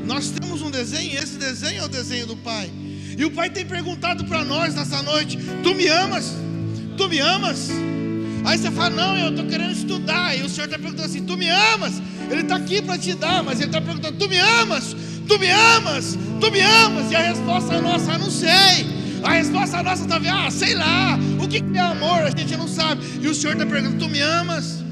[0.05, 2.71] Nós temos um desenho, e esse desenho é o desenho do Pai.
[3.17, 6.35] E o Pai tem perguntado para nós nessa noite: Tu me amas?
[6.95, 7.69] Tu me amas?
[8.45, 10.39] Aí você fala: Não, eu estou querendo estudar.
[10.39, 12.01] E o Senhor está perguntando assim: Tu me amas?
[12.29, 14.95] Ele está aqui para te dar, mas Ele está perguntando: Tu me amas?
[15.27, 16.17] Tu me amas?
[16.39, 17.11] Tu me amas?
[17.11, 19.00] E a resposta é nossa: Não sei.
[19.23, 22.23] A resposta nossa está ah, sei lá, o que é amor?
[22.23, 23.03] A gente não sabe.
[23.21, 24.83] E o Senhor está perguntando: Tu me amas?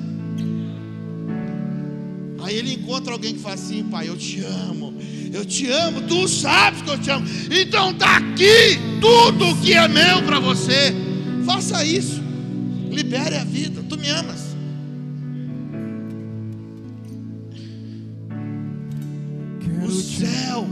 [2.42, 4.94] Aí ele encontra alguém que fala assim: Pai, eu te amo,
[5.32, 7.28] eu te amo, tu sabes que eu te amo.
[7.52, 10.94] Então está aqui tudo que é meu para você.
[11.46, 12.22] Faça isso,
[12.90, 13.84] libere a vida.
[13.88, 14.50] Tu me amas.
[19.86, 20.68] O céu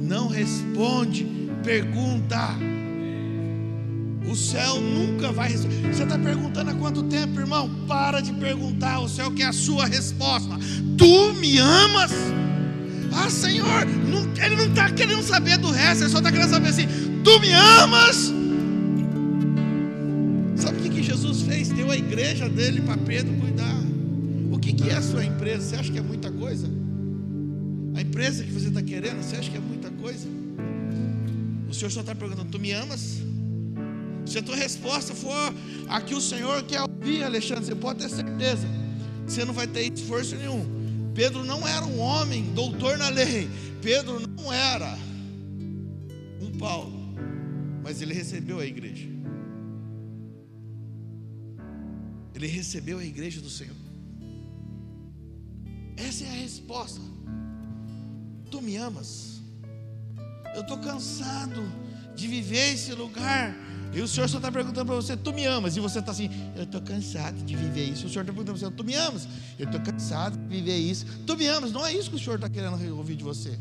[0.00, 1.26] não responde
[1.64, 2.56] pergunta.
[4.30, 5.50] O céu nunca vai.
[5.50, 7.68] Você está perguntando há quanto tempo, irmão?
[7.88, 9.00] Para de perguntar.
[9.00, 10.56] O céu quer a sua resposta.
[10.96, 12.12] Tu me amas?
[13.12, 16.68] Ah, Senhor, não, ele não está querendo saber do resto, ele só está querendo saber
[16.68, 16.86] assim:
[17.24, 18.32] Tu me amas?
[20.54, 21.70] Sabe o que, que Jesus fez?
[21.70, 23.80] Deu a igreja dele para Pedro cuidar.
[24.52, 25.70] O que, que é a sua empresa?
[25.70, 26.70] Você acha que é muita coisa?
[27.96, 30.28] A empresa que você está querendo, você acha que é muita coisa?
[31.68, 33.29] O Senhor só está perguntando: Tu me amas?
[34.30, 35.52] Se a tua resposta for
[35.88, 38.64] a que o Senhor quer ouvir, Alexandre, você pode ter certeza,
[39.26, 40.64] você não vai ter esforço nenhum.
[41.12, 43.50] Pedro não era um homem doutor na lei,
[43.82, 44.96] Pedro não era
[46.40, 46.92] um Paulo,
[47.82, 49.08] mas ele recebeu a igreja.
[52.32, 53.74] Ele recebeu a igreja do Senhor.
[55.96, 57.00] Essa é a resposta.
[58.48, 59.42] Tu me amas.
[60.54, 61.60] Eu estou cansado
[62.14, 63.56] de viver esse lugar
[63.92, 65.76] e o Senhor só está perguntando para você: Tu me amas?
[65.76, 68.06] E você está assim: Eu estou cansado de viver isso.
[68.06, 69.26] O Senhor está perguntando para você: Tu me amas?
[69.58, 71.04] Eu estou cansado de viver isso.
[71.26, 71.72] Tu me amas?
[71.72, 73.58] Não é isso que o Senhor está querendo ouvir de você.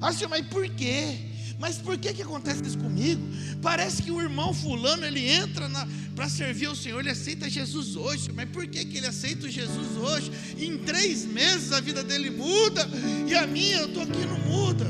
[0.00, 1.18] Ah, Senhor, mas por quê?
[1.58, 3.20] Mas por que, que acontece isso comigo?
[3.62, 5.68] Parece que o irmão fulano ele entra
[6.14, 8.30] para servir ao Senhor, ele aceita Jesus hoje.
[8.32, 10.30] Mas por que, que ele aceita Jesus hoje?
[10.58, 12.86] Em três meses a vida dele muda
[13.26, 14.86] e a minha eu estou aqui não muda.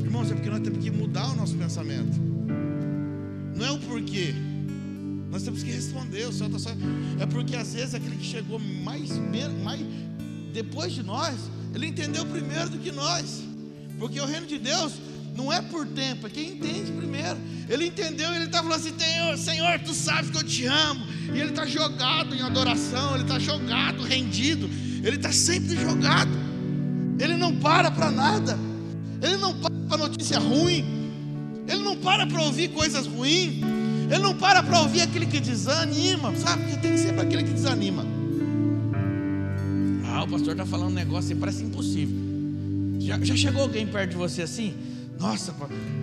[0.00, 2.34] Irmãos, é porque nós temos que mudar o nosso pensamento.
[3.54, 4.34] Não é o porquê.
[5.30, 6.26] Nós temos que responder.
[6.26, 6.70] O Senhor tá só...
[7.20, 9.10] É porque às vezes aquele que chegou mais,
[9.62, 9.80] mais
[10.52, 11.34] depois de nós,
[11.74, 13.42] ele entendeu primeiro do que nós.
[13.98, 14.92] Porque o reino de Deus
[15.36, 17.36] não é por tempo, é quem entende primeiro.
[17.68, 21.04] Ele entendeu, ele está falando assim: Senhor, Senhor, tu sabes que eu te amo.
[21.34, 24.68] E ele está jogado em adoração, ele está jogado, rendido.
[25.02, 26.30] Ele está sempre jogado.
[27.18, 28.58] Ele não para para nada.
[29.20, 30.93] Ele não para para notícia ruim.
[31.66, 33.62] Ele não para para ouvir coisas ruins.
[34.10, 36.64] Ele não para para ouvir aquele que desanima, sabe?
[36.64, 38.04] Porque tem sempre aquele que desanima.
[40.06, 42.16] Ah, o pastor está falando um negócio assim, parece impossível.
[43.00, 44.74] Já, já chegou alguém perto de você assim?
[45.18, 45.54] Nossa,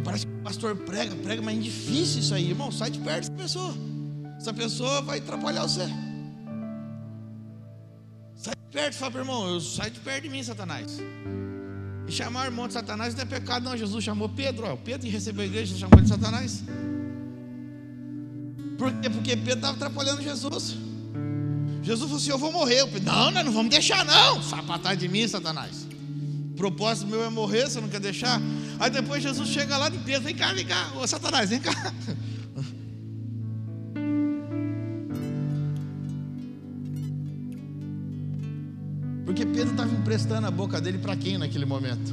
[0.03, 2.71] parece que o pastor prega, prega, mas é difícil isso aí, irmão.
[2.71, 3.73] Sai de perto dessa pessoa.
[4.37, 5.87] Essa pessoa vai atrapalhar você.
[8.35, 10.99] Sai de perto, fala, irmão, sai de perto de mim, Satanás.
[12.11, 13.77] Chamar o irmão de Satanás não é pecado, não.
[13.77, 14.75] Jesus chamou Pedro, ó.
[14.75, 16.61] Pedro recebeu a igreja, chamou ele de Satanás.
[18.77, 19.09] Por quê?
[19.09, 20.75] Porque Pedro estava atrapalhando Jesus.
[21.81, 22.85] Jesus falou assim: Eu vou morrer.
[22.87, 24.43] Pedro, não, nós não vamos deixar, não.
[24.43, 25.87] Sapatar de mim, Satanás.
[26.51, 28.41] O propósito meu é morrer, você não quer deixar?
[28.77, 31.93] Aí depois Jesus chega lá de Pedro: Vem cá, vem cá, ô Satanás, vem cá.
[40.11, 42.11] Emprestando a boca dele para quem naquele momento?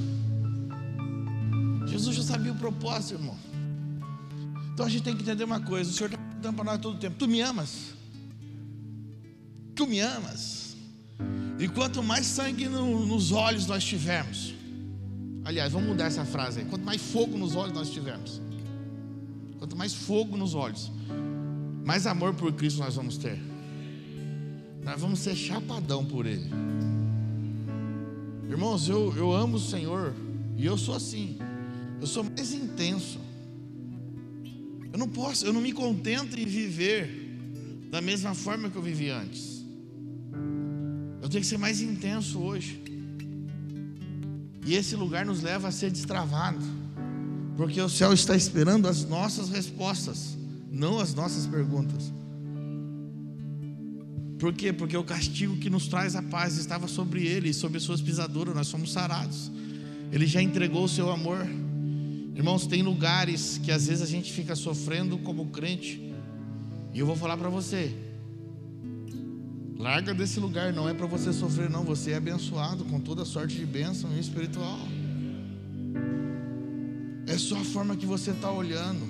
[1.84, 3.36] Jesus já sabia o propósito, irmão.
[4.72, 6.94] Então a gente tem que entender uma coisa: o Senhor está perguntando para nós todo
[6.94, 7.94] o tempo: Tu me amas?
[9.74, 10.76] Tu me amas?
[11.58, 14.54] E quanto mais sangue no, nos olhos nós tivermos,
[15.44, 18.40] aliás, vamos mudar essa frase aí: quanto mais fogo nos olhos nós tivermos,
[19.58, 20.88] quanto mais fogo nos olhos,
[21.84, 23.40] mais amor por Cristo nós vamos ter.
[24.84, 26.48] Nós vamos ser chapadão por Ele.
[28.48, 30.14] Irmãos, eu, eu amo o Senhor
[30.56, 31.38] e eu sou assim.
[32.00, 33.20] Eu sou mais intenso.
[34.90, 37.28] Eu não posso, eu não me contento em viver
[37.90, 39.64] da mesma forma que eu vivi antes.
[41.20, 42.82] Eu tenho que ser mais intenso hoje.
[44.64, 46.64] E esse lugar nos leva a ser destravado.
[47.56, 50.38] Porque o céu está esperando as nossas respostas,
[50.70, 52.12] não as nossas perguntas.
[54.38, 54.72] Por quê?
[54.72, 58.68] Porque o castigo que nos traz a paz estava sobre ele sobre suas pisaduras, nós
[58.68, 59.50] somos sarados.
[60.12, 61.44] Ele já entregou o seu amor.
[62.36, 66.14] Irmãos, tem lugares que às vezes a gente fica sofrendo como crente.
[66.94, 67.92] E eu vou falar para você:
[69.76, 71.82] larga desse lugar, não é para você sofrer, não.
[71.82, 74.78] Você é abençoado com toda sorte de bênção espiritual.
[77.26, 79.04] É só a forma que você está olhando,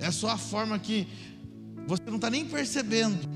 [0.00, 1.06] é só a forma que
[1.86, 3.34] você não está nem percebendo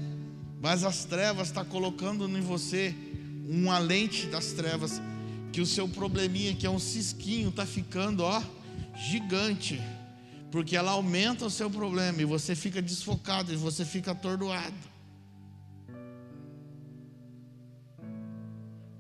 [0.61, 2.95] mas as trevas estão tá colocando em você
[3.49, 5.01] uma lente das trevas,
[5.53, 8.43] que o seu probleminha, que é um cisquinho, está ficando ó,
[8.95, 9.81] gigante,
[10.51, 14.75] porque ela aumenta o seu problema e você fica desfocado e você fica atordoado.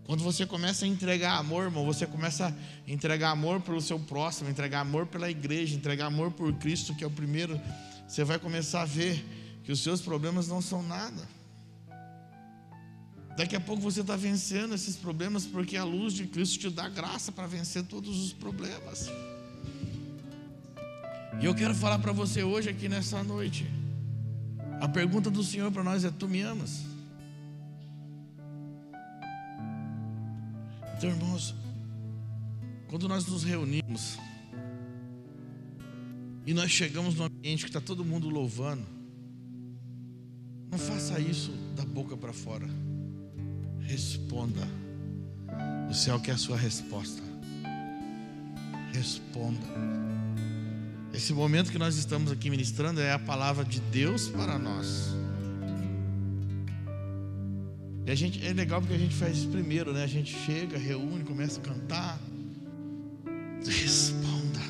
[0.04, 4.48] Quando você começa a entregar amor, irmão, você começa a entregar amor pelo seu próximo,
[4.48, 7.60] entregar amor pela igreja, entregar amor por Cristo, que é o primeiro,
[8.06, 9.22] você vai começar a ver
[9.64, 11.37] que os seus problemas não são nada.
[13.38, 16.88] Daqui a pouco você está vencendo esses problemas porque a luz de Cristo te dá
[16.88, 19.08] graça para vencer todos os problemas.
[21.40, 23.64] E eu quero falar para você hoje aqui nessa noite.
[24.80, 26.82] A pergunta do Senhor para nós é: Tu me amas?
[30.96, 31.54] Então, irmãos,
[32.88, 34.18] quando nós nos reunimos
[36.44, 38.84] e nós chegamos no ambiente que está todo mundo louvando,
[40.72, 42.66] não faça isso da boca para fora.
[43.88, 44.68] Responda.
[45.88, 47.22] O céu quer a sua resposta.
[48.92, 49.66] Responda.
[51.14, 55.08] Esse momento que nós estamos aqui ministrando é a palavra de Deus para nós.
[58.04, 60.04] E a gente é legal porque a gente faz isso primeiro, né?
[60.04, 62.20] A gente chega, reúne, começa a cantar.
[63.64, 64.60] Responda.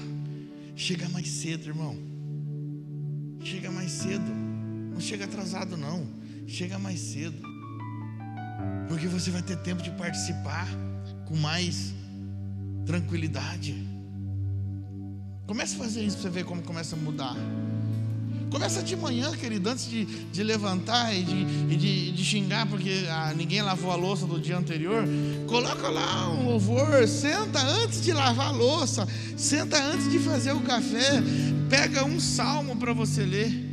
[0.77, 1.99] Chega mais cedo, irmão.
[3.43, 4.31] Chega mais cedo.
[4.93, 6.07] Não chega atrasado não.
[6.47, 7.58] Chega mais cedo.
[8.89, 10.67] Porque você vai ter tempo de participar
[11.27, 11.93] com mais
[12.87, 13.77] tranquilidade.
[15.47, 17.37] Comece a fazer isso para você ver como começa a mudar.
[18.51, 23.05] Começa de manhã, querido, antes de, de levantar e, de, e de, de, xingar porque
[23.11, 25.05] ah, ninguém lavou a louça do dia anterior.
[25.47, 30.61] Coloca lá um louvor, senta antes de lavar a louça, senta antes de fazer o
[30.61, 31.23] café,
[31.69, 33.68] pega um salmo para você ler.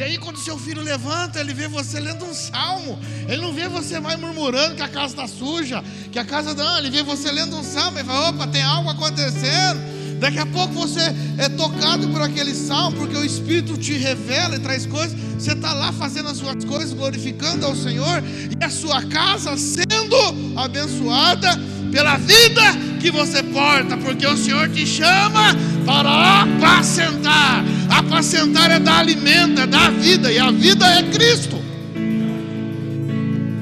[0.00, 2.98] E aí, quando seu filho levanta, ele vê você lendo um salmo.
[3.28, 6.78] Ele não vê você mais murmurando que a casa está suja, que a casa não.
[6.78, 9.78] Ele vê você lendo um salmo e fala: opa, tem algo acontecendo.
[10.18, 11.02] Daqui a pouco você
[11.36, 15.14] é tocado por aquele salmo, porque o Espírito te revela e traz coisas.
[15.38, 18.22] Você está lá fazendo as suas coisas, glorificando ao Senhor,
[18.58, 20.16] e a sua casa sendo
[20.58, 21.60] abençoada
[21.92, 22.62] pela vida
[23.00, 25.54] que você porta, porque o Senhor te chama
[25.90, 27.64] para apacentar.
[27.90, 31.56] Apacentar é dar alimento, é dar vida, e a vida é Cristo.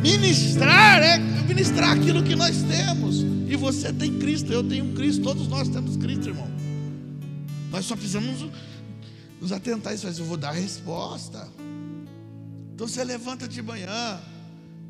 [0.02, 3.22] Ministrar é ministrar aquilo que nós temos.
[3.48, 6.48] E você tem Cristo, eu tenho Cristo, todos nós temos Cristo, irmão.
[7.70, 8.44] Nós só precisamos
[9.40, 11.48] nos atentar a isso, eu vou dar a resposta.
[12.74, 14.20] Então você levanta de manhã,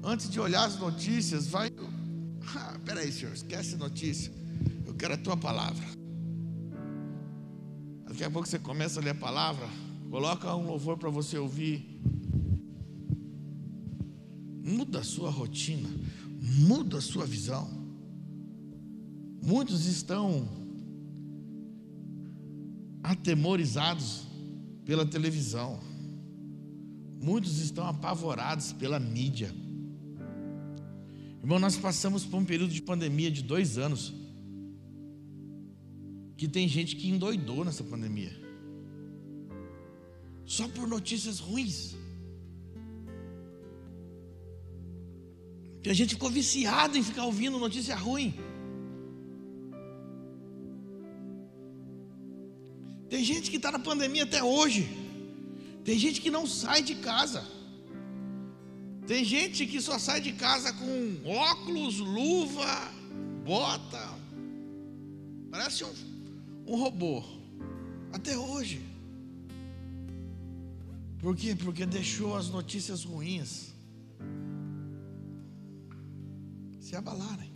[0.03, 1.71] antes de olhar as notícias, vai.
[2.57, 4.33] Ah, peraí, senhor, esquece notícia.
[4.85, 5.98] Eu quero a tua palavra.
[8.19, 9.65] Daqui a pouco você começa a ler a palavra,
[10.11, 12.03] coloca um louvor para você ouvir.
[14.61, 15.89] Muda a sua rotina,
[16.67, 17.71] muda a sua visão.
[19.41, 20.49] Muitos estão
[23.05, 24.27] atemorizados
[24.85, 25.79] pela televisão.
[27.23, 29.55] Muitos estão apavorados pela mídia.
[31.41, 34.13] Irmão, nós passamos por um período de pandemia de dois anos
[36.39, 38.33] que tem gente que endoidou nessa pandemia.
[40.57, 41.97] Só por notícias ruins.
[45.83, 48.29] Que a gente ficou viciado em ficar ouvindo notícia ruim.
[53.11, 54.83] Tem gente que está na pandemia até hoje.
[55.85, 57.43] Tem gente que não sai de casa.
[59.09, 60.93] Tem gente que só sai de casa com
[61.51, 62.93] óculos, luva,
[63.45, 64.05] bota.
[65.51, 66.18] Parece um
[66.69, 67.23] um robô.
[68.13, 68.81] Até hoje.
[71.19, 71.57] Por quê?
[71.57, 73.75] Porque deixou as notícias ruins
[76.81, 77.53] se abalarem.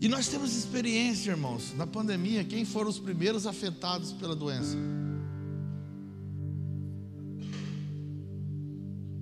[0.00, 4.76] E nós temos experiência, irmãos, na pandemia, quem foram os primeiros afetados pela doença?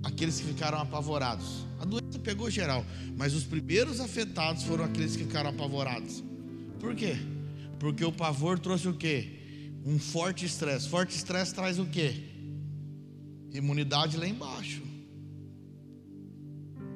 [0.03, 1.63] Aqueles que ficaram apavorados.
[1.79, 2.83] A doença pegou geral,
[3.15, 6.23] mas os primeiros afetados foram aqueles que ficaram apavorados.
[6.79, 7.17] Por quê?
[7.83, 9.73] Porque o pavor trouxe o quê?
[9.85, 10.87] Um forte estresse.
[10.87, 12.29] Forte estresse traz o quê?
[13.51, 14.81] Imunidade lá embaixo.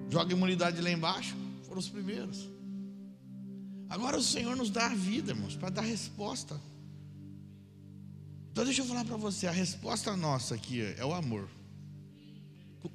[0.10, 1.36] Joga imunidade lá embaixo.
[1.64, 2.50] Foram os primeiros.
[3.90, 6.58] Agora o Senhor nos dá a vida, irmãos, para dar resposta.
[8.50, 11.50] Então deixa eu falar para você, a resposta nossa aqui é o amor.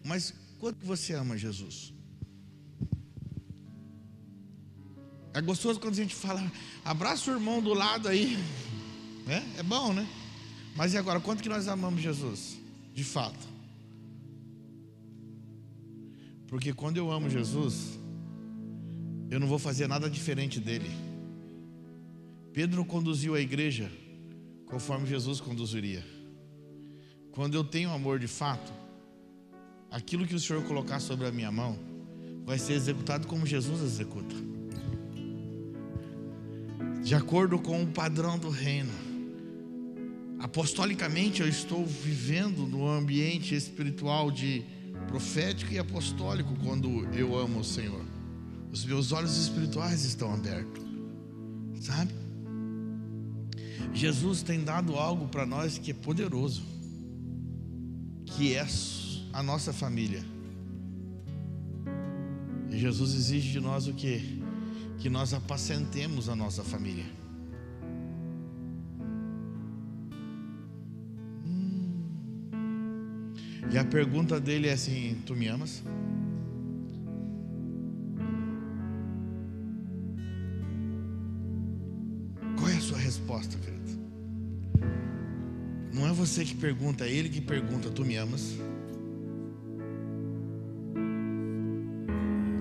[0.03, 1.93] Mas quanto você ama Jesus?
[5.35, 6.53] É gostoso quando a gente fala,
[6.85, 8.37] abraça o irmão do lado aí.
[9.27, 9.43] Né?
[9.57, 10.07] É bom, né?
[10.77, 12.59] Mas e agora, quanto que nós amamos Jesus?
[12.95, 13.49] De fato.
[16.49, 17.99] Porque quando eu amo Jesus,
[19.31, 20.91] eu não vou fazer nada diferente dele.
[22.53, 23.91] Pedro conduziu a igreja
[24.67, 26.05] conforme Jesus conduziria.
[27.31, 28.71] Quando eu tenho amor de fato,
[29.91, 31.79] aquilo que o Senhor colocar sobre a minha mão
[32.45, 34.53] vai ser executado como Jesus executa
[37.03, 38.93] de acordo com o padrão do reino.
[40.39, 44.65] Apostolicamente, eu estou vivendo no ambiente espiritual de
[45.09, 48.05] profético e apostólico quando eu amo o Senhor.
[48.71, 50.83] Os meus olhos espirituais estão abertos.
[51.81, 52.13] Sabe?
[53.93, 56.63] Jesus tem dado algo para nós que é poderoso,
[58.25, 58.67] que é
[59.33, 60.25] a nossa família.
[62.71, 64.43] E Jesus exige de nós o que?
[64.99, 67.05] Que nós apacentemos a nossa família.
[71.45, 72.03] Hum.
[73.71, 75.83] E a pergunta dele é assim: Tu me amas?
[82.57, 83.83] Qual é a sua resposta, querido?
[85.93, 88.57] Não é você que pergunta, é ele que pergunta: Tu me amas?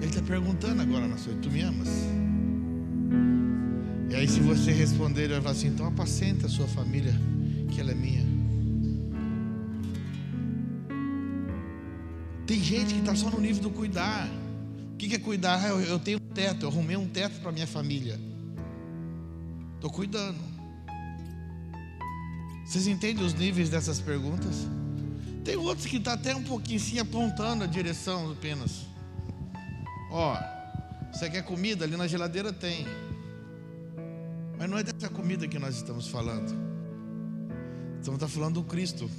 [0.01, 1.87] Ele está perguntando agora na sua: Tu me amas?
[4.21, 7.11] Aí, se você responder, ele vai falar assim: Então apacenta a sua família,
[7.71, 8.23] que ela é minha.
[12.45, 14.29] Tem gente que está só no nível do cuidar.
[14.93, 15.59] O que é cuidar?
[15.59, 18.19] Ah, eu, eu tenho um teto, eu arrumei um teto para minha família.
[19.73, 20.37] Estou cuidando.
[22.63, 24.67] Vocês entendem os níveis dessas perguntas?
[25.43, 28.85] Tem outros que estão tá até um pouquinho assim apontando a direção apenas.
[30.11, 30.37] Ó,
[31.11, 31.85] você quer comida?
[31.85, 32.85] Ali na geladeira tem.
[34.61, 36.55] Mas não é dessa comida que nós estamos falando.
[37.99, 39.09] Estamos tá falando do Cristo.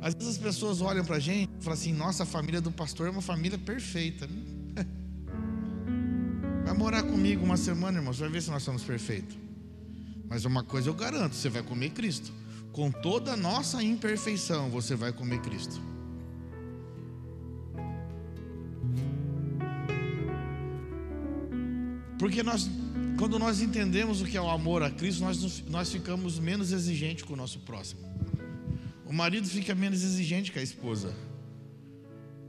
[0.00, 2.70] Às vezes as pessoas olham para a gente e falam assim: nossa, a família do
[2.70, 4.28] pastor é uma família perfeita.
[6.64, 9.36] Vai morar comigo uma semana, irmão, você vai ver se nós somos perfeitos.
[10.28, 12.32] Mas uma coisa eu garanto: você vai comer Cristo.
[12.70, 15.80] Com toda a nossa imperfeição, você vai comer Cristo.
[22.26, 22.68] Porque nós,
[23.16, 27.22] quando nós entendemos o que é o amor a Cristo, nós, nós ficamos menos exigentes
[27.22, 28.00] com o nosso próximo.
[29.04, 31.14] O marido fica menos exigente com a esposa.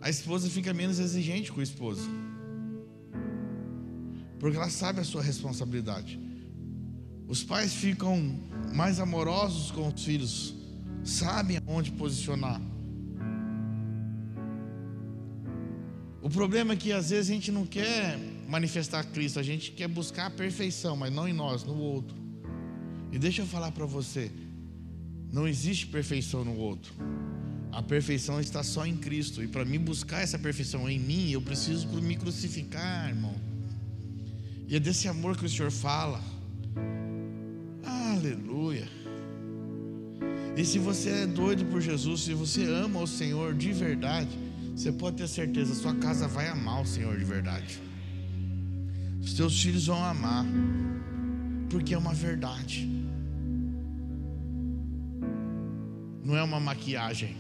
[0.02, 2.10] A esposa fica menos exigente com o esposo.
[4.40, 6.20] Porque ela sabe a sua responsabilidade.
[7.28, 8.36] Os pais ficam
[8.74, 10.56] mais amorosos com os filhos,
[11.04, 12.60] sabem aonde posicionar.
[16.20, 19.88] O problema é que às vezes a gente não quer manifestar Cristo, a gente quer
[19.88, 22.16] buscar a perfeição, mas não em nós, no outro.
[23.12, 24.32] E deixa eu falar para você,
[25.32, 26.94] não existe perfeição no outro.
[27.72, 29.44] A perfeição está só em Cristo.
[29.44, 33.36] E para mim buscar essa perfeição em mim, eu preciso me crucificar, irmão.
[34.68, 36.22] E é desse amor que o Senhor fala.
[37.86, 38.88] Aleluia.
[40.56, 44.32] E se você é doido por Jesus, se você ama o Senhor de verdade,
[44.76, 47.87] você pode ter certeza, sua casa vai amar o Senhor de verdade.
[49.28, 50.46] Os teus filhos vão amar,
[51.70, 52.88] porque é uma verdade.
[56.24, 57.36] Não é uma maquiagem.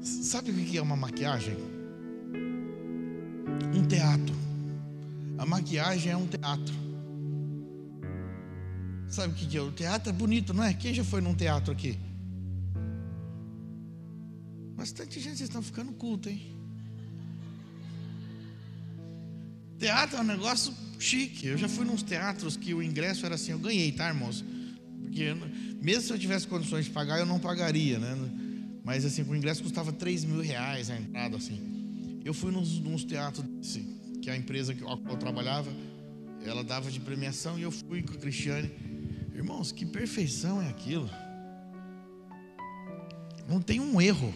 [0.00, 1.56] Sabe o que é uma maquiagem?
[3.74, 4.36] Um teatro.
[5.36, 6.74] A maquiagem é um teatro.
[9.08, 9.60] Sabe o que é?
[9.60, 10.72] O teatro é bonito, não é?
[10.72, 11.98] Quem já foi num teatro aqui?
[14.76, 16.61] Bastante gente, vocês estão ficando culto, hein?
[19.82, 21.48] Teatro é um negócio chique.
[21.48, 24.44] Eu já fui nos teatros que o ingresso era assim, eu ganhei, tá, irmãos?
[25.00, 25.34] Porque
[25.82, 28.16] mesmo se eu tivesse condições de pagar, eu não pagaria, né?
[28.84, 32.20] Mas assim, o ingresso custava 3 mil reais a entrada, assim.
[32.24, 33.44] Eu fui nos, nos teatros
[34.22, 35.68] que a empresa que eu trabalhava,
[36.46, 38.70] ela dava de premiação e eu fui com a Cristiane.
[39.34, 41.10] Irmãos, que perfeição é aquilo.
[43.48, 44.32] Não tem um erro.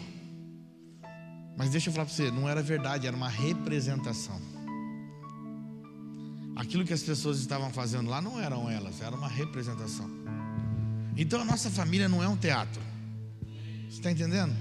[1.55, 4.56] Mas deixa eu falar para você, não era verdade, era uma representação.
[6.57, 10.09] Aquilo que as pessoas estavam fazendo lá não eram elas, era uma representação.
[11.15, 12.81] Então a nossa família não é um teatro.
[13.87, 14.55] Você está entendendo?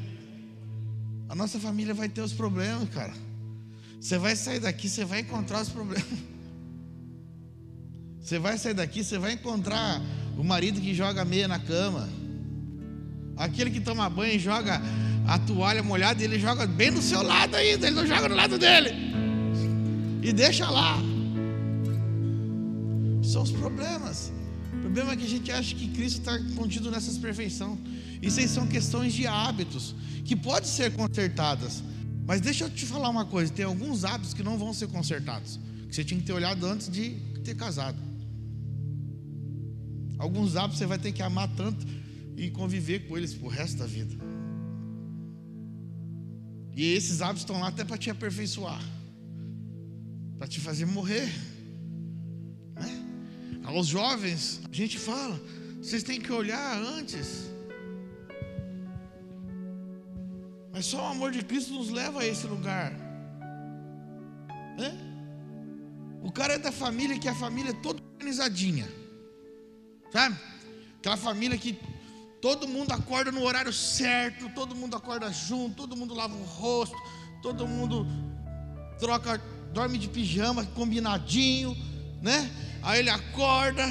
[1.27, 3.15] A nossa família vai ter os problemas, cara.
[3.99, 6.07] Você vai sair daqui, você vai encontrar os problemas.
[8.21, 10.03] Você vai sair daqui, você vai encontrar
[10.37, 12.09] o marido que joga meia na cama.
[13.37, 14.83] Aquele que toma banho e joga
[15.29, 18.59] a toalha molhada, ele joga bem do seu lado ainda, ele não joga do lado
[18.59, 18.91] dele.
[20.25, 20.99] E deixa lá.
[23.27, 24.33] São os problemas.
[24.73, 27.79] O problema é que a gente acha que Cristo está contido nessas perfeições.
[28.23, 31.83] Isso aí são questões de hábitos que podem ser consertadas.
[32.25, 35.59] Mas deixa eu te falar uma coisa: tem alguns hábitos que não vão ser consertados.
[35.89, 37.99] Que você tinha que ter olhado antes de ter casado.
[40.19, 41.85] Alguns hábitos você vai ter que amar tanto
[42.37, 44.15] e conviver com eles pro resto da vida.
[46.77, 48.83] E esses hábitos estão lá até para te aperfeiçoar,
[50.39, 51.56] para te fazer morrer.
[53.67, 55.41] Aos jovens, a gente fala,
[55.83, 57.51] vocês têm que olhar antes.
[60.73, 62.93] Mas só o amor de Cristo nos leva a esse lugar.
[64.79, 64.97] Né?
[66.23, 68.89] O cara é da família que a família é toda organizadinha.
[70.13, 70.37] Sabe?
[70.99, 71.77] Aquela família que
[72.41, 76.97] todo mundo acorda no horário certo, todo mundo acorda junto, todo mundo lava o rosto,
[77.43, 78.07] todo mundo
[79.01, 79.39] troca,
[79.73, 81.77] dorme de pijama combinadinho,
[82.23, 82.49] né?
[82.87, 83.83] Aí ele acorda,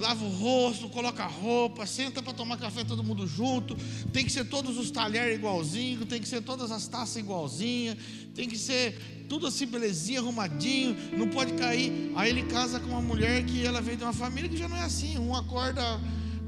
[0.00, 3.76] lava o rosto, coloca a roupa, senta para tomar café todo mundo junto.
[4.12, 7.96] Tem que ser todos os talheres igualzinho, tem que ser todas as taças igualzinha,
[8.34, 12.10] tem que ser tudo assim belezinha, arrumadinho, não pode cair.
[12.16, 14.76] Aí ele casa com uma mulher que ela veio de uma família que já não
[14.76, 15.16] é assim.
[15.16, 15.80] Um acorda,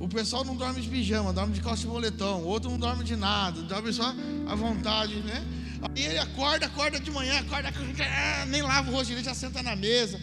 [0.01, 3.05] o pessoal não dorme de pijama, dorme de calça e boletão, o outro não dorme
[3.05, 4.13] de nada, dorme só
[4.49, 5.47] à vontade, né?
[5.83, 9.63] Aí ele acorda, acorda de manhã, acorda, ah, nem lava o rosto, ele já senta
[9.63, 10.21] na mesa.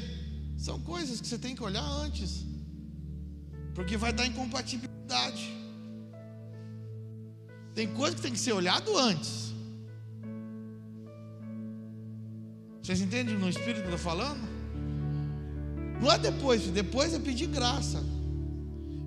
[0.67, 2.45] São coisas que você tem que olhar antes.
[3.73, 5.45] Porque vai dar incompatibilidade.
[7.73, 9.53] Tem coisa que tem que ser olhado antes.
[12.81, 14.41] Vocês entendem no espírito que eu estou falando?
[16.01, 18.03] Não é depois, depois é pedir graça.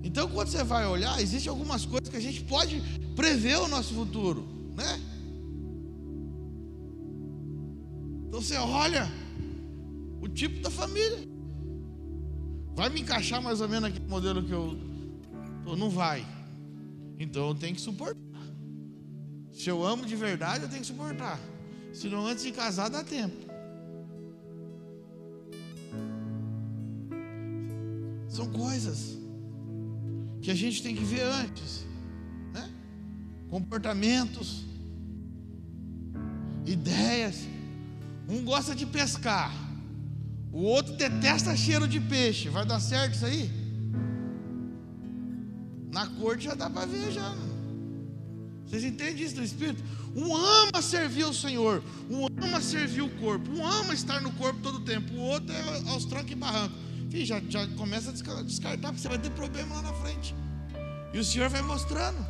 [0.03, 2.81] Então, quando você vai olhar, existem algumas coisas que a gente pode
[3.15, 4.99] prever o nosso futuro, né?
[8.25, 9.07] Então você olha
[10.19, 11.30] o tipo da família.
[12.75, 14.77] Vai me encaixar mais ou menos aquele modelo que eu.
[15.63, 16.25] Tô, não vai.
[17.19, 18.21] Então eu tenho que suportar.
[19.51, 21.39] Se eu amo de verdade, eu tenho que suportar.
[21.93, 23.51] Se não antes de casar, dá tempo.
[28.27, 29.17] São coisas
[30.41, 31.85] que a gente tem que ver antes.
[32.53, 32.71] Né?
[33.49, 34.63] Comportamentos,
[36.65, 37.45] ideias.
[38.27, 39.53] Um gosta de pescar.
[40.51, 42.49] O outro detesta cheiro de peixe.
[42.49, 43.49] Vai dar certo isso aí?
[45.91, 47.33] Na corte já dá para ver já.
[48.65, 49.83] Vocês entendem isso do Espírito?
[50.15, 54.59] Um ama servir o Senhor, um ama servir o corpo, um ama estar no corpo
[54.61, 56.77] todo o tempo, o outro é aos troncos e barrancos.
[57.09, 60.33] Filho, já, já começa a descartar, porque você vai ter problema lá na frente.
[61.13, 62.25] E o Senhor vai mostrando.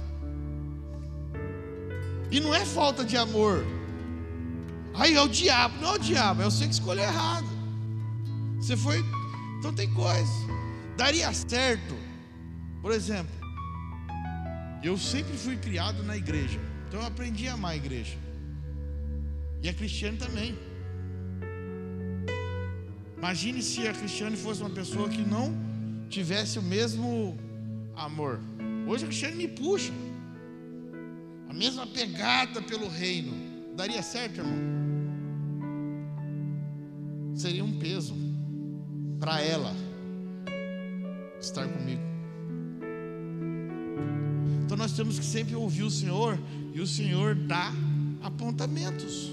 [2.32, 3.63] E não é falta de amor.
[4.95, 7.61] Aí é o diabo, não é o diabo, é você que escolheu errado.
[8.62, 9.03] Você foi.
[9.57, 10.32] Então tem coisa.
[10.95, 11.95] Daria certo.
[12.82, 13.34] Por exemplo,
[14.84, 16.59] eu sempre fui criado na igreja.
[16.88, 18.18] Então eu aprendi a amar a igreja.
[19.64, 20.57] E a Cristiane também.
[23.18, 25.55] Imagine se a Cristiane fosse uma pessoa que não
[26.09, 27.38] tivesse o mesmo
[27.95, 28.39] amor.
[28.88, 29.93] Hoje a Cristiane me puxa.
[31.49, 33.76] A mesma pegada pelo reino.
[33.76, 34.59] Daria certo, irmão?
[37.36, 38.31] Seria um peso
[39.22, 39.72] para ela
[41.39, 42.01] estar comigo.
[44.65, 46.39] Então nós temos que sempre ouvir o Senhor
[46.74, 47.72] e o Senhor dá
[48.24, 49.32] apontamentos.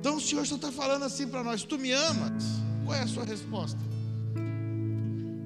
[0.00, 2.42] Então o Senhor só está falando assim para nós: Tu me amas?
[2.86, 3.78] Qual é a sua resposta?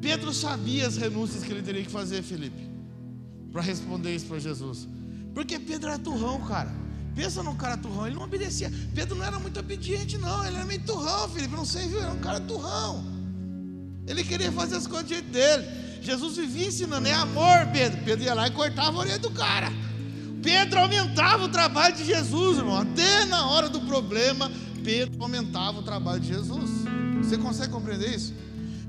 [0.00, 2.70] Pedro sabia as renúncias que ele teria que fazer, Felipe,
[3.50, 4.86] para responder isso para Jesus.
[5.34, 6.85] Porque Pedro era turrão, cara.
[7.16, 8.70] Pensa num cara turrão, ele não obedecia.
[8.94, 10.44] Pedro não era muito obediente, não.
[10.44, 11.56] Ele era meio turrão, Felipe.
[11.56, 11.98] Não sei, viu?
[11.98, 13.02] Era um cara turrão.
[14.06, 15.66] Ele queria fazer as coisas do jeito dele.
[16.02, 18.02] Jesus vivia ensinando, é amor, Pedro.
[18.04, 19.72] Pedro ia lá e cortava a orelha do cara.
[20.42, 22.76] Pedro aumentava o trabalho de Jesus, irmão.
[22.76, 24.52] Até na hora do problema,
[24.84, 26.70] Pedro aumentava o trabalho de Jesus.
[27.22, 28.34] Você consegue compreender isso?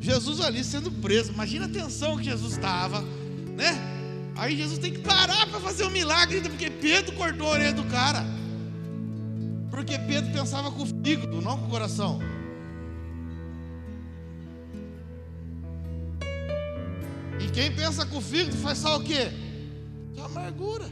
[0.01, 1.31] Jesus ali sendo preso.
[1.31, 3.01] Imagina a tensão que Jesus estava,
[3.55, 3.96] né?
[4.37, 7.83] Aí Jesus tem que parar para fazer um milagre, porque Pedro cortou a orelha do
[7.85, 8.23] cara.
[9.71, 12.19] Porque Pedro pensava com o fígado, não com o coração.
[17.39, 19.31] E quem pensa com o fígado faz só o quê?
[20.15, 20.85] Só amargura.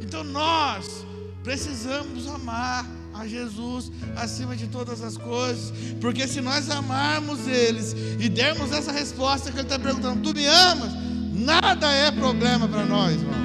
[0.00, 1.04] Então nós
[1.42, 8.28] precisamos amar a Jesus acima de todas as coisas, porque se nós amarmos eles e
[8.28, 11.07] dermos essa resposta que ele está perguntando, tu me amas?
[11.38, 13.38] Nada é problema para nós, irmão.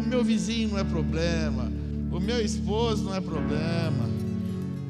[0.00, 1.70] O meu vizinho não é problema.
[2.10, 4.08] O meu esposo não é problema.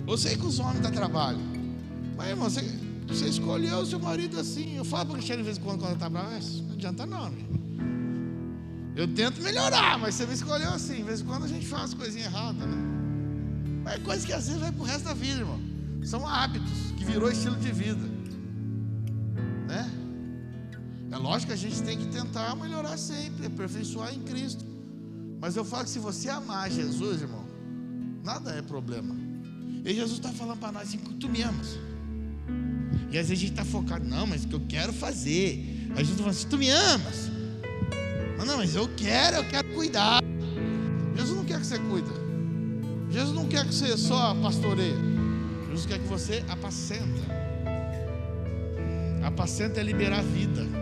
[0.06, 1.40] Eu sei que os homens dão trabalho.
[2.16, 2.64] Mas, irmão, você,
[3.08, 4.76] você escolheu o seu marido assim.
[4.76, 7.32] Eu falo para o Cristiano de vez em quando, quando está bravo, não adianta não.
[8.94, 10.96] Eu tento melhorar, mas você me escolheu assim.
[10.96, 12.76] De vez em quando a gente faz coisinha errada, né?
[13.82, 15.60] Mas é coisa que às vezes vai pro resto da vida, irmão.
[16.04, 18.17] São hábitos que virou estilo de vida.
[21.28, 24.64] Lógico que a gente tem que tentar melhorar sempre, aperfeiçoar em Cristo.
[25.38, 27.44] Mas eu falo que se você amar Jesus, irmão,
[28.24, 29.14] nada é problema.
[29.84, 31.78] E Jesus está falando para nós assim: tu me amas.
[33.10, 35.88] E às vezes a gente está focado, não, mas o que eu quero fazer.
[35.90, 37.30] Aí Jesus está falando assim: tu me amas.
[38.38, 40.22] Não, não, mas eu quero, eu quero cuidar.
[41.14, 42.10] Jesus não quer que você cuida.
[43.10, 44.94] Jesus não quer que você só pastoreie.
[45.66, 47.38] Jesus quer que você apacenta.
[49.22, 50.77] Apacenta é liberar vida.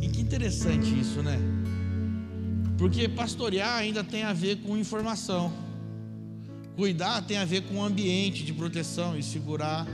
[0.00, 1.38] E que interessante isso, né?
[2.76, 5.52] Porque pastorear ainda tem a ver com informação.
[6.76, 9.86] Cuidar tem a ver com ambiente de proteção e segurar.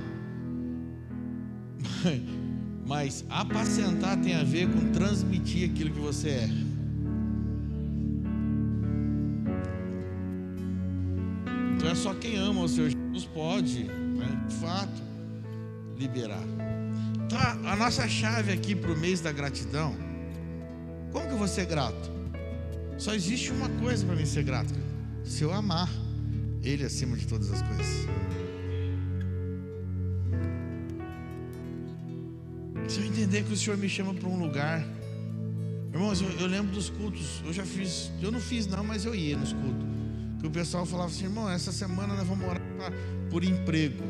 [2.87, 6.49] Mas apacentar tem a ver com transmitir aquilo que você é.
[11.76, 15.03] Então é só quem ama o Senhor Jesus pode, né, de fato,
[15.99, 16.43] liberar.
[17.29, 17.39] Então
[17.70, 19.95] a nossa chave aqui para o mês da gratidão,
[21.12, 22.11] como que eu vou ser grato?
[22.97, 24.72] Só existe uma coisa para mim ser grato:
[25.22, 25.91] se eu amar
[26.62, 27.87] Ele acima de todas as coisas.
[32.89, 34.83] Se eu entender que o Senhor me chama para um lugar,
[35.93, 39.14] irmãos, eu, eu, lembro dos cultos, eu já fiz, eu não fiz não, mas eu
[39.14, 39.87] ia nos cultos.
[40.41, 42.62] Que o pessoal falava assim, irmão, essa semana nós vamos orar
[43.29, 44.03] por emprego,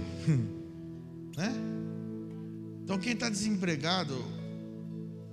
[1.36, 1.67] né?
[2.88, 4.16] Então quem está desempregado,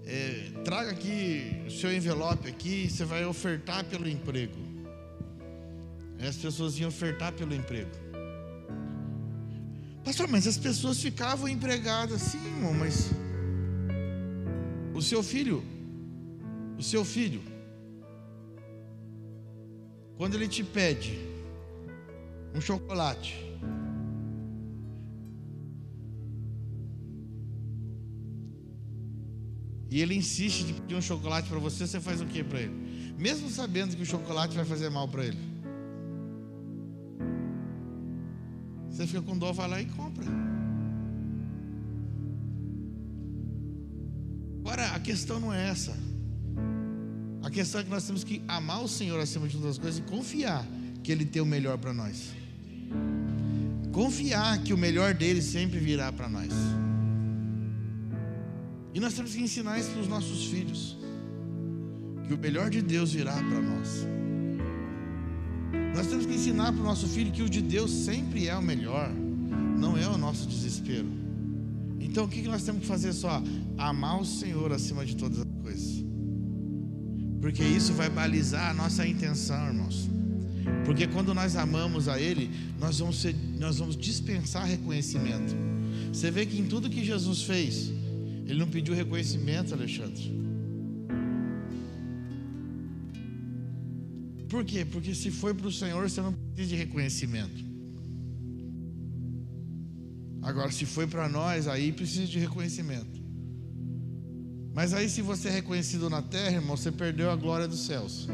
[0.06, 4.58] é, traga aqui o seu envelope aqui, você vai ofertar pelo emprego.
[6.20, 7.92] As pessoas iam ofertar pelo emprego.
[10.04, 13.10] Pastor, mas as pessoas ficavam empregadas, sim, irmão, mas
[14.94, 15.64] o seu filho,
[16.78, 17.42] o seu filho,
[20.18, 21.18] quando ele te pede
[22.54, 23.45] um chocolate,
[29.96, 33.14] e ele insiste de pedir um chocolate para você, você faz o que para ele?
[33.18, 35.38] Mesmo sabendo que o chocolate vai fazer mal para ele.
[38.90, 40.26] Você fica com dó, vai lá e compra.
[44.60, 45.98] Agora, a questão não é essa.
[47.42, 50.00] A questão é que nós temos que amar o Senhor acima de todas as coisas
[50.02, 50.68] e confiar
[51.02, 52.34] que Ele tem o melhor para nós.
[53.94, 56.52] Confiar que o melhor dele sempre virá para nós.
[58.96, 60.98] E nós temos que ensinar isso para os nossos filhos.
[62.26, 64.08] Que o melhor de Deus virá para nós.
[65.94, 68.62] Nós temos que ensinar para o nosso filho que o de Deus sempre é o
[68.62, 69.12] melhor,
[69.78, 71.10] não é o nosso desespero.
[72.00, 73.44] Então o que nós temos que fazer só?
[73.78, 76.06] Amar o Senhor acima de todas as coisas.
[77.42, 80.10] Porque isso vai balizar a nossa intenção, irmãos.
[80.86, 85.54] Porque quando nós amamos a Ele, nós vamos, ser, nós vamos dispensar reconhecimento.
[86.14, 87.92] Você vê que em tudo que Jesus fez,
[88.46, 90.46] ele não pediu reconhecimento, Alexandre.
[94.48, 94.86] Por quê?
[94.86, 97.66] Porque se foi para o Senhor, você não precisa de reconhecimento.
[100.42, 103.20] Agora, se foi para nós, aí precisa de reconhecimento.
[104.74, 108.28] Mas aí, se você é reconhecido na terra, irmão, você perdeu a glória dos céus.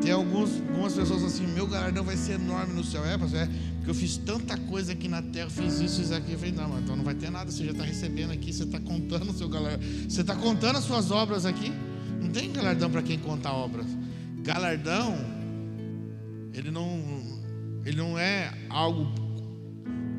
[0.00, 3.04] Tem alguns, algumas pessoas assim, meu galardão vai ser enorme no céu.
[3.04, 3.48] É, pastor, é,
[3.88, 6.32] porque eu fiz tanta coisa aqui na terra, fiz isso, isso aqui.
[6.32, 8.78] Eu falei, não, então não vai ter nada, você já está recebendo aqui, você está
[8.78, 9.80] contando seu galardão.
[10.06, 11.72] Você está contando as suas obras aqui.
[12.20, 13.86] Não tem galardão para quem conta obras.
[14.42, 15.16] Galardão,
[16.52, 17.02] ele não,
[17.86, 19.10] ele não é algo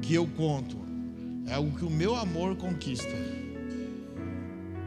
[0.02, 0.76] que eu conto,
[1.46, 3.14] é algo que o meu amor conquista.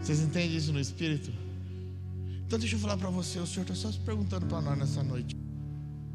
[0.00, 1.30] Vocês entendem isso no espírito?
[2.44, 5.04] Então deixa eu falar para você, o Senhor está só se perguntando para nós nessa
[5.04, 5.36] noite.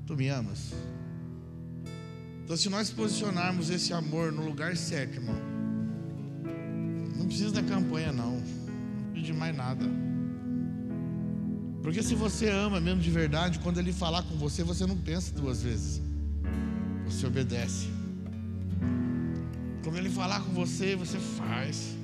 [0.06, 0.74] Tu me amas?
[2.48, 5.36] Então se nós posicionarmos esse amor no lugar certo, irmão,
[7.18, 9.86] não precisa da campanha não, não precisa de mais nada.
[11.84, 15.34] Porque se você ama mesmo de verdade, quando ele falar com você, você não pensa
[15.36, 16.02] duas vezes.
[17.06, 17.88] Você obedece.
[19.84, 21.98] Quando ele falar com você, você faz.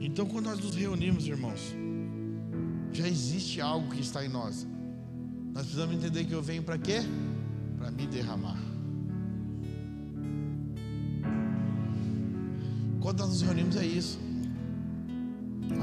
[0.00, 1.72] Então, quando nós nos reunimos, irmãos,
[2.92, 4.66] já existe algo que está em nós.
[5.54, 6.98] Nós precisamos entender que eu venho para quê?
[7.78, 8.71] Para me derramar.
[13.02, 14.18] Quando nós nos reunimos é isso.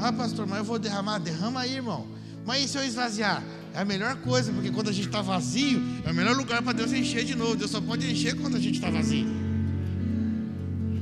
[0.01, 1.19] Ah, pastor, mas eu vou derramar.
[1.19, 2.07] Derrama aí, irmão.
[2.45, 3.43] Mas e se eu esvaziar?
[3.73, 6.73] É a melhor coisa, porque quando a gente está vazio, é o melhor lugar para
[6.73, 7.57] Deus encher de novo.
[7.57, 9.27] Deus só pode encher quando a gente está vazio.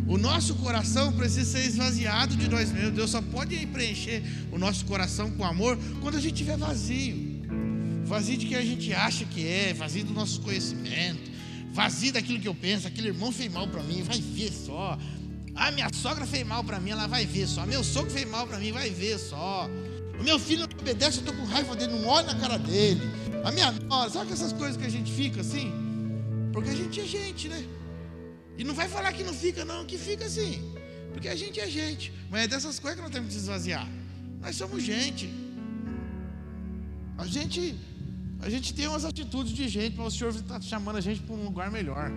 [0.08, 2.94] O nosso coração precisa ser esvaziado de nós mesmos.
[2.94, 7.38] Deus só pode preencher o nosso coração com amor quando a gente estiver vazio.
[8.06, 11.30] Vazio de que a gente acha que é, vazio do nosso conhecimento,
[11.74, 12.88] vazio daquilo que eu penso.
[12.88, 14.98] Aquele irmão fez mal para mim, vai ver só.
[15.58, 17.66] Ah, minha sogra fez mal para mim, ela vai ver só.
[17.66, 19.68] Meu sogro fez mal para mim, vai ver só.
[20.20, 23.02] O meu filho não obedece, eu estou com raiva dele, não olho na cara dele.
[23.44, 25.72] A minha nora, sabe essas coisas que a gente fica assim?
[26.54, 27.66] Porque a gente é gente, né?
[28.56, 30.62] E não vai falar que não fica, não, que fica assim.
[31.12, 32.14] Porque a gente é gente.
[32.30, 33.88] Mas é dessas coisas que nós temos que esvaziar.
[34.42, 35.28] Nós somos gente.
[37.18, 37.76] A gente,
[38.42, 41.34] a gente tem umas atitudes de gente, mas o Senhor está chamando a gente para
[41.34, 42.12] um lugar melhor.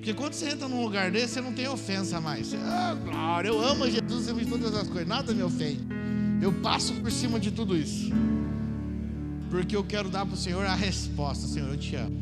[0.00, 2.46] Porque quando você entra num lugar desse, você não tem ofensa mais.
[2.46, 5.86] Você, ah, glória, eu amo Jesus, eu fiz todas as coisas, nada me ofende.
[6.40, 8.10] Eu passo por cima de tudo isso.
[9.50, 12.18] Porque eu quero dar para o Senhor a resposta, Senhor, eu te amo.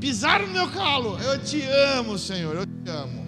[0.00, 1.60] Pisaram no meu calo, eu te
[1.98, 3.26] amo, Senhor, eu te amo.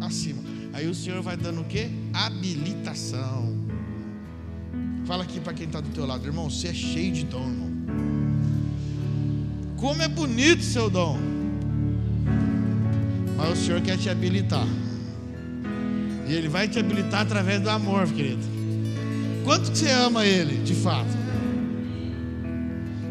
[0.00, 0.40] Acima.
[0.72, 1.90] Aí o Senhor vai dando o que?
[2.12, 3.66] Habilitação.
[5.04, 7.74] Fala aqui para quem está do teu lado, irmão, você é cheio de dom, irmão.
[9.76, 11.33] Como é bonito seu dom.
[13.36, 14.66] Mas o Senhor quer te habilitar.
[16.26, 18.42] E Ele vai te habilitar através do amor, querido.
[19.44, 21.16] Quanto que você ama Ele, de fato?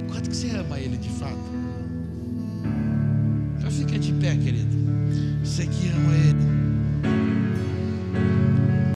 [0.09, 1.37] Quanto que você ama Ele, de fato?
[3.59, 4.75] Já fica de pé, querido.
[5.43, 6.32] Você que ama Ele.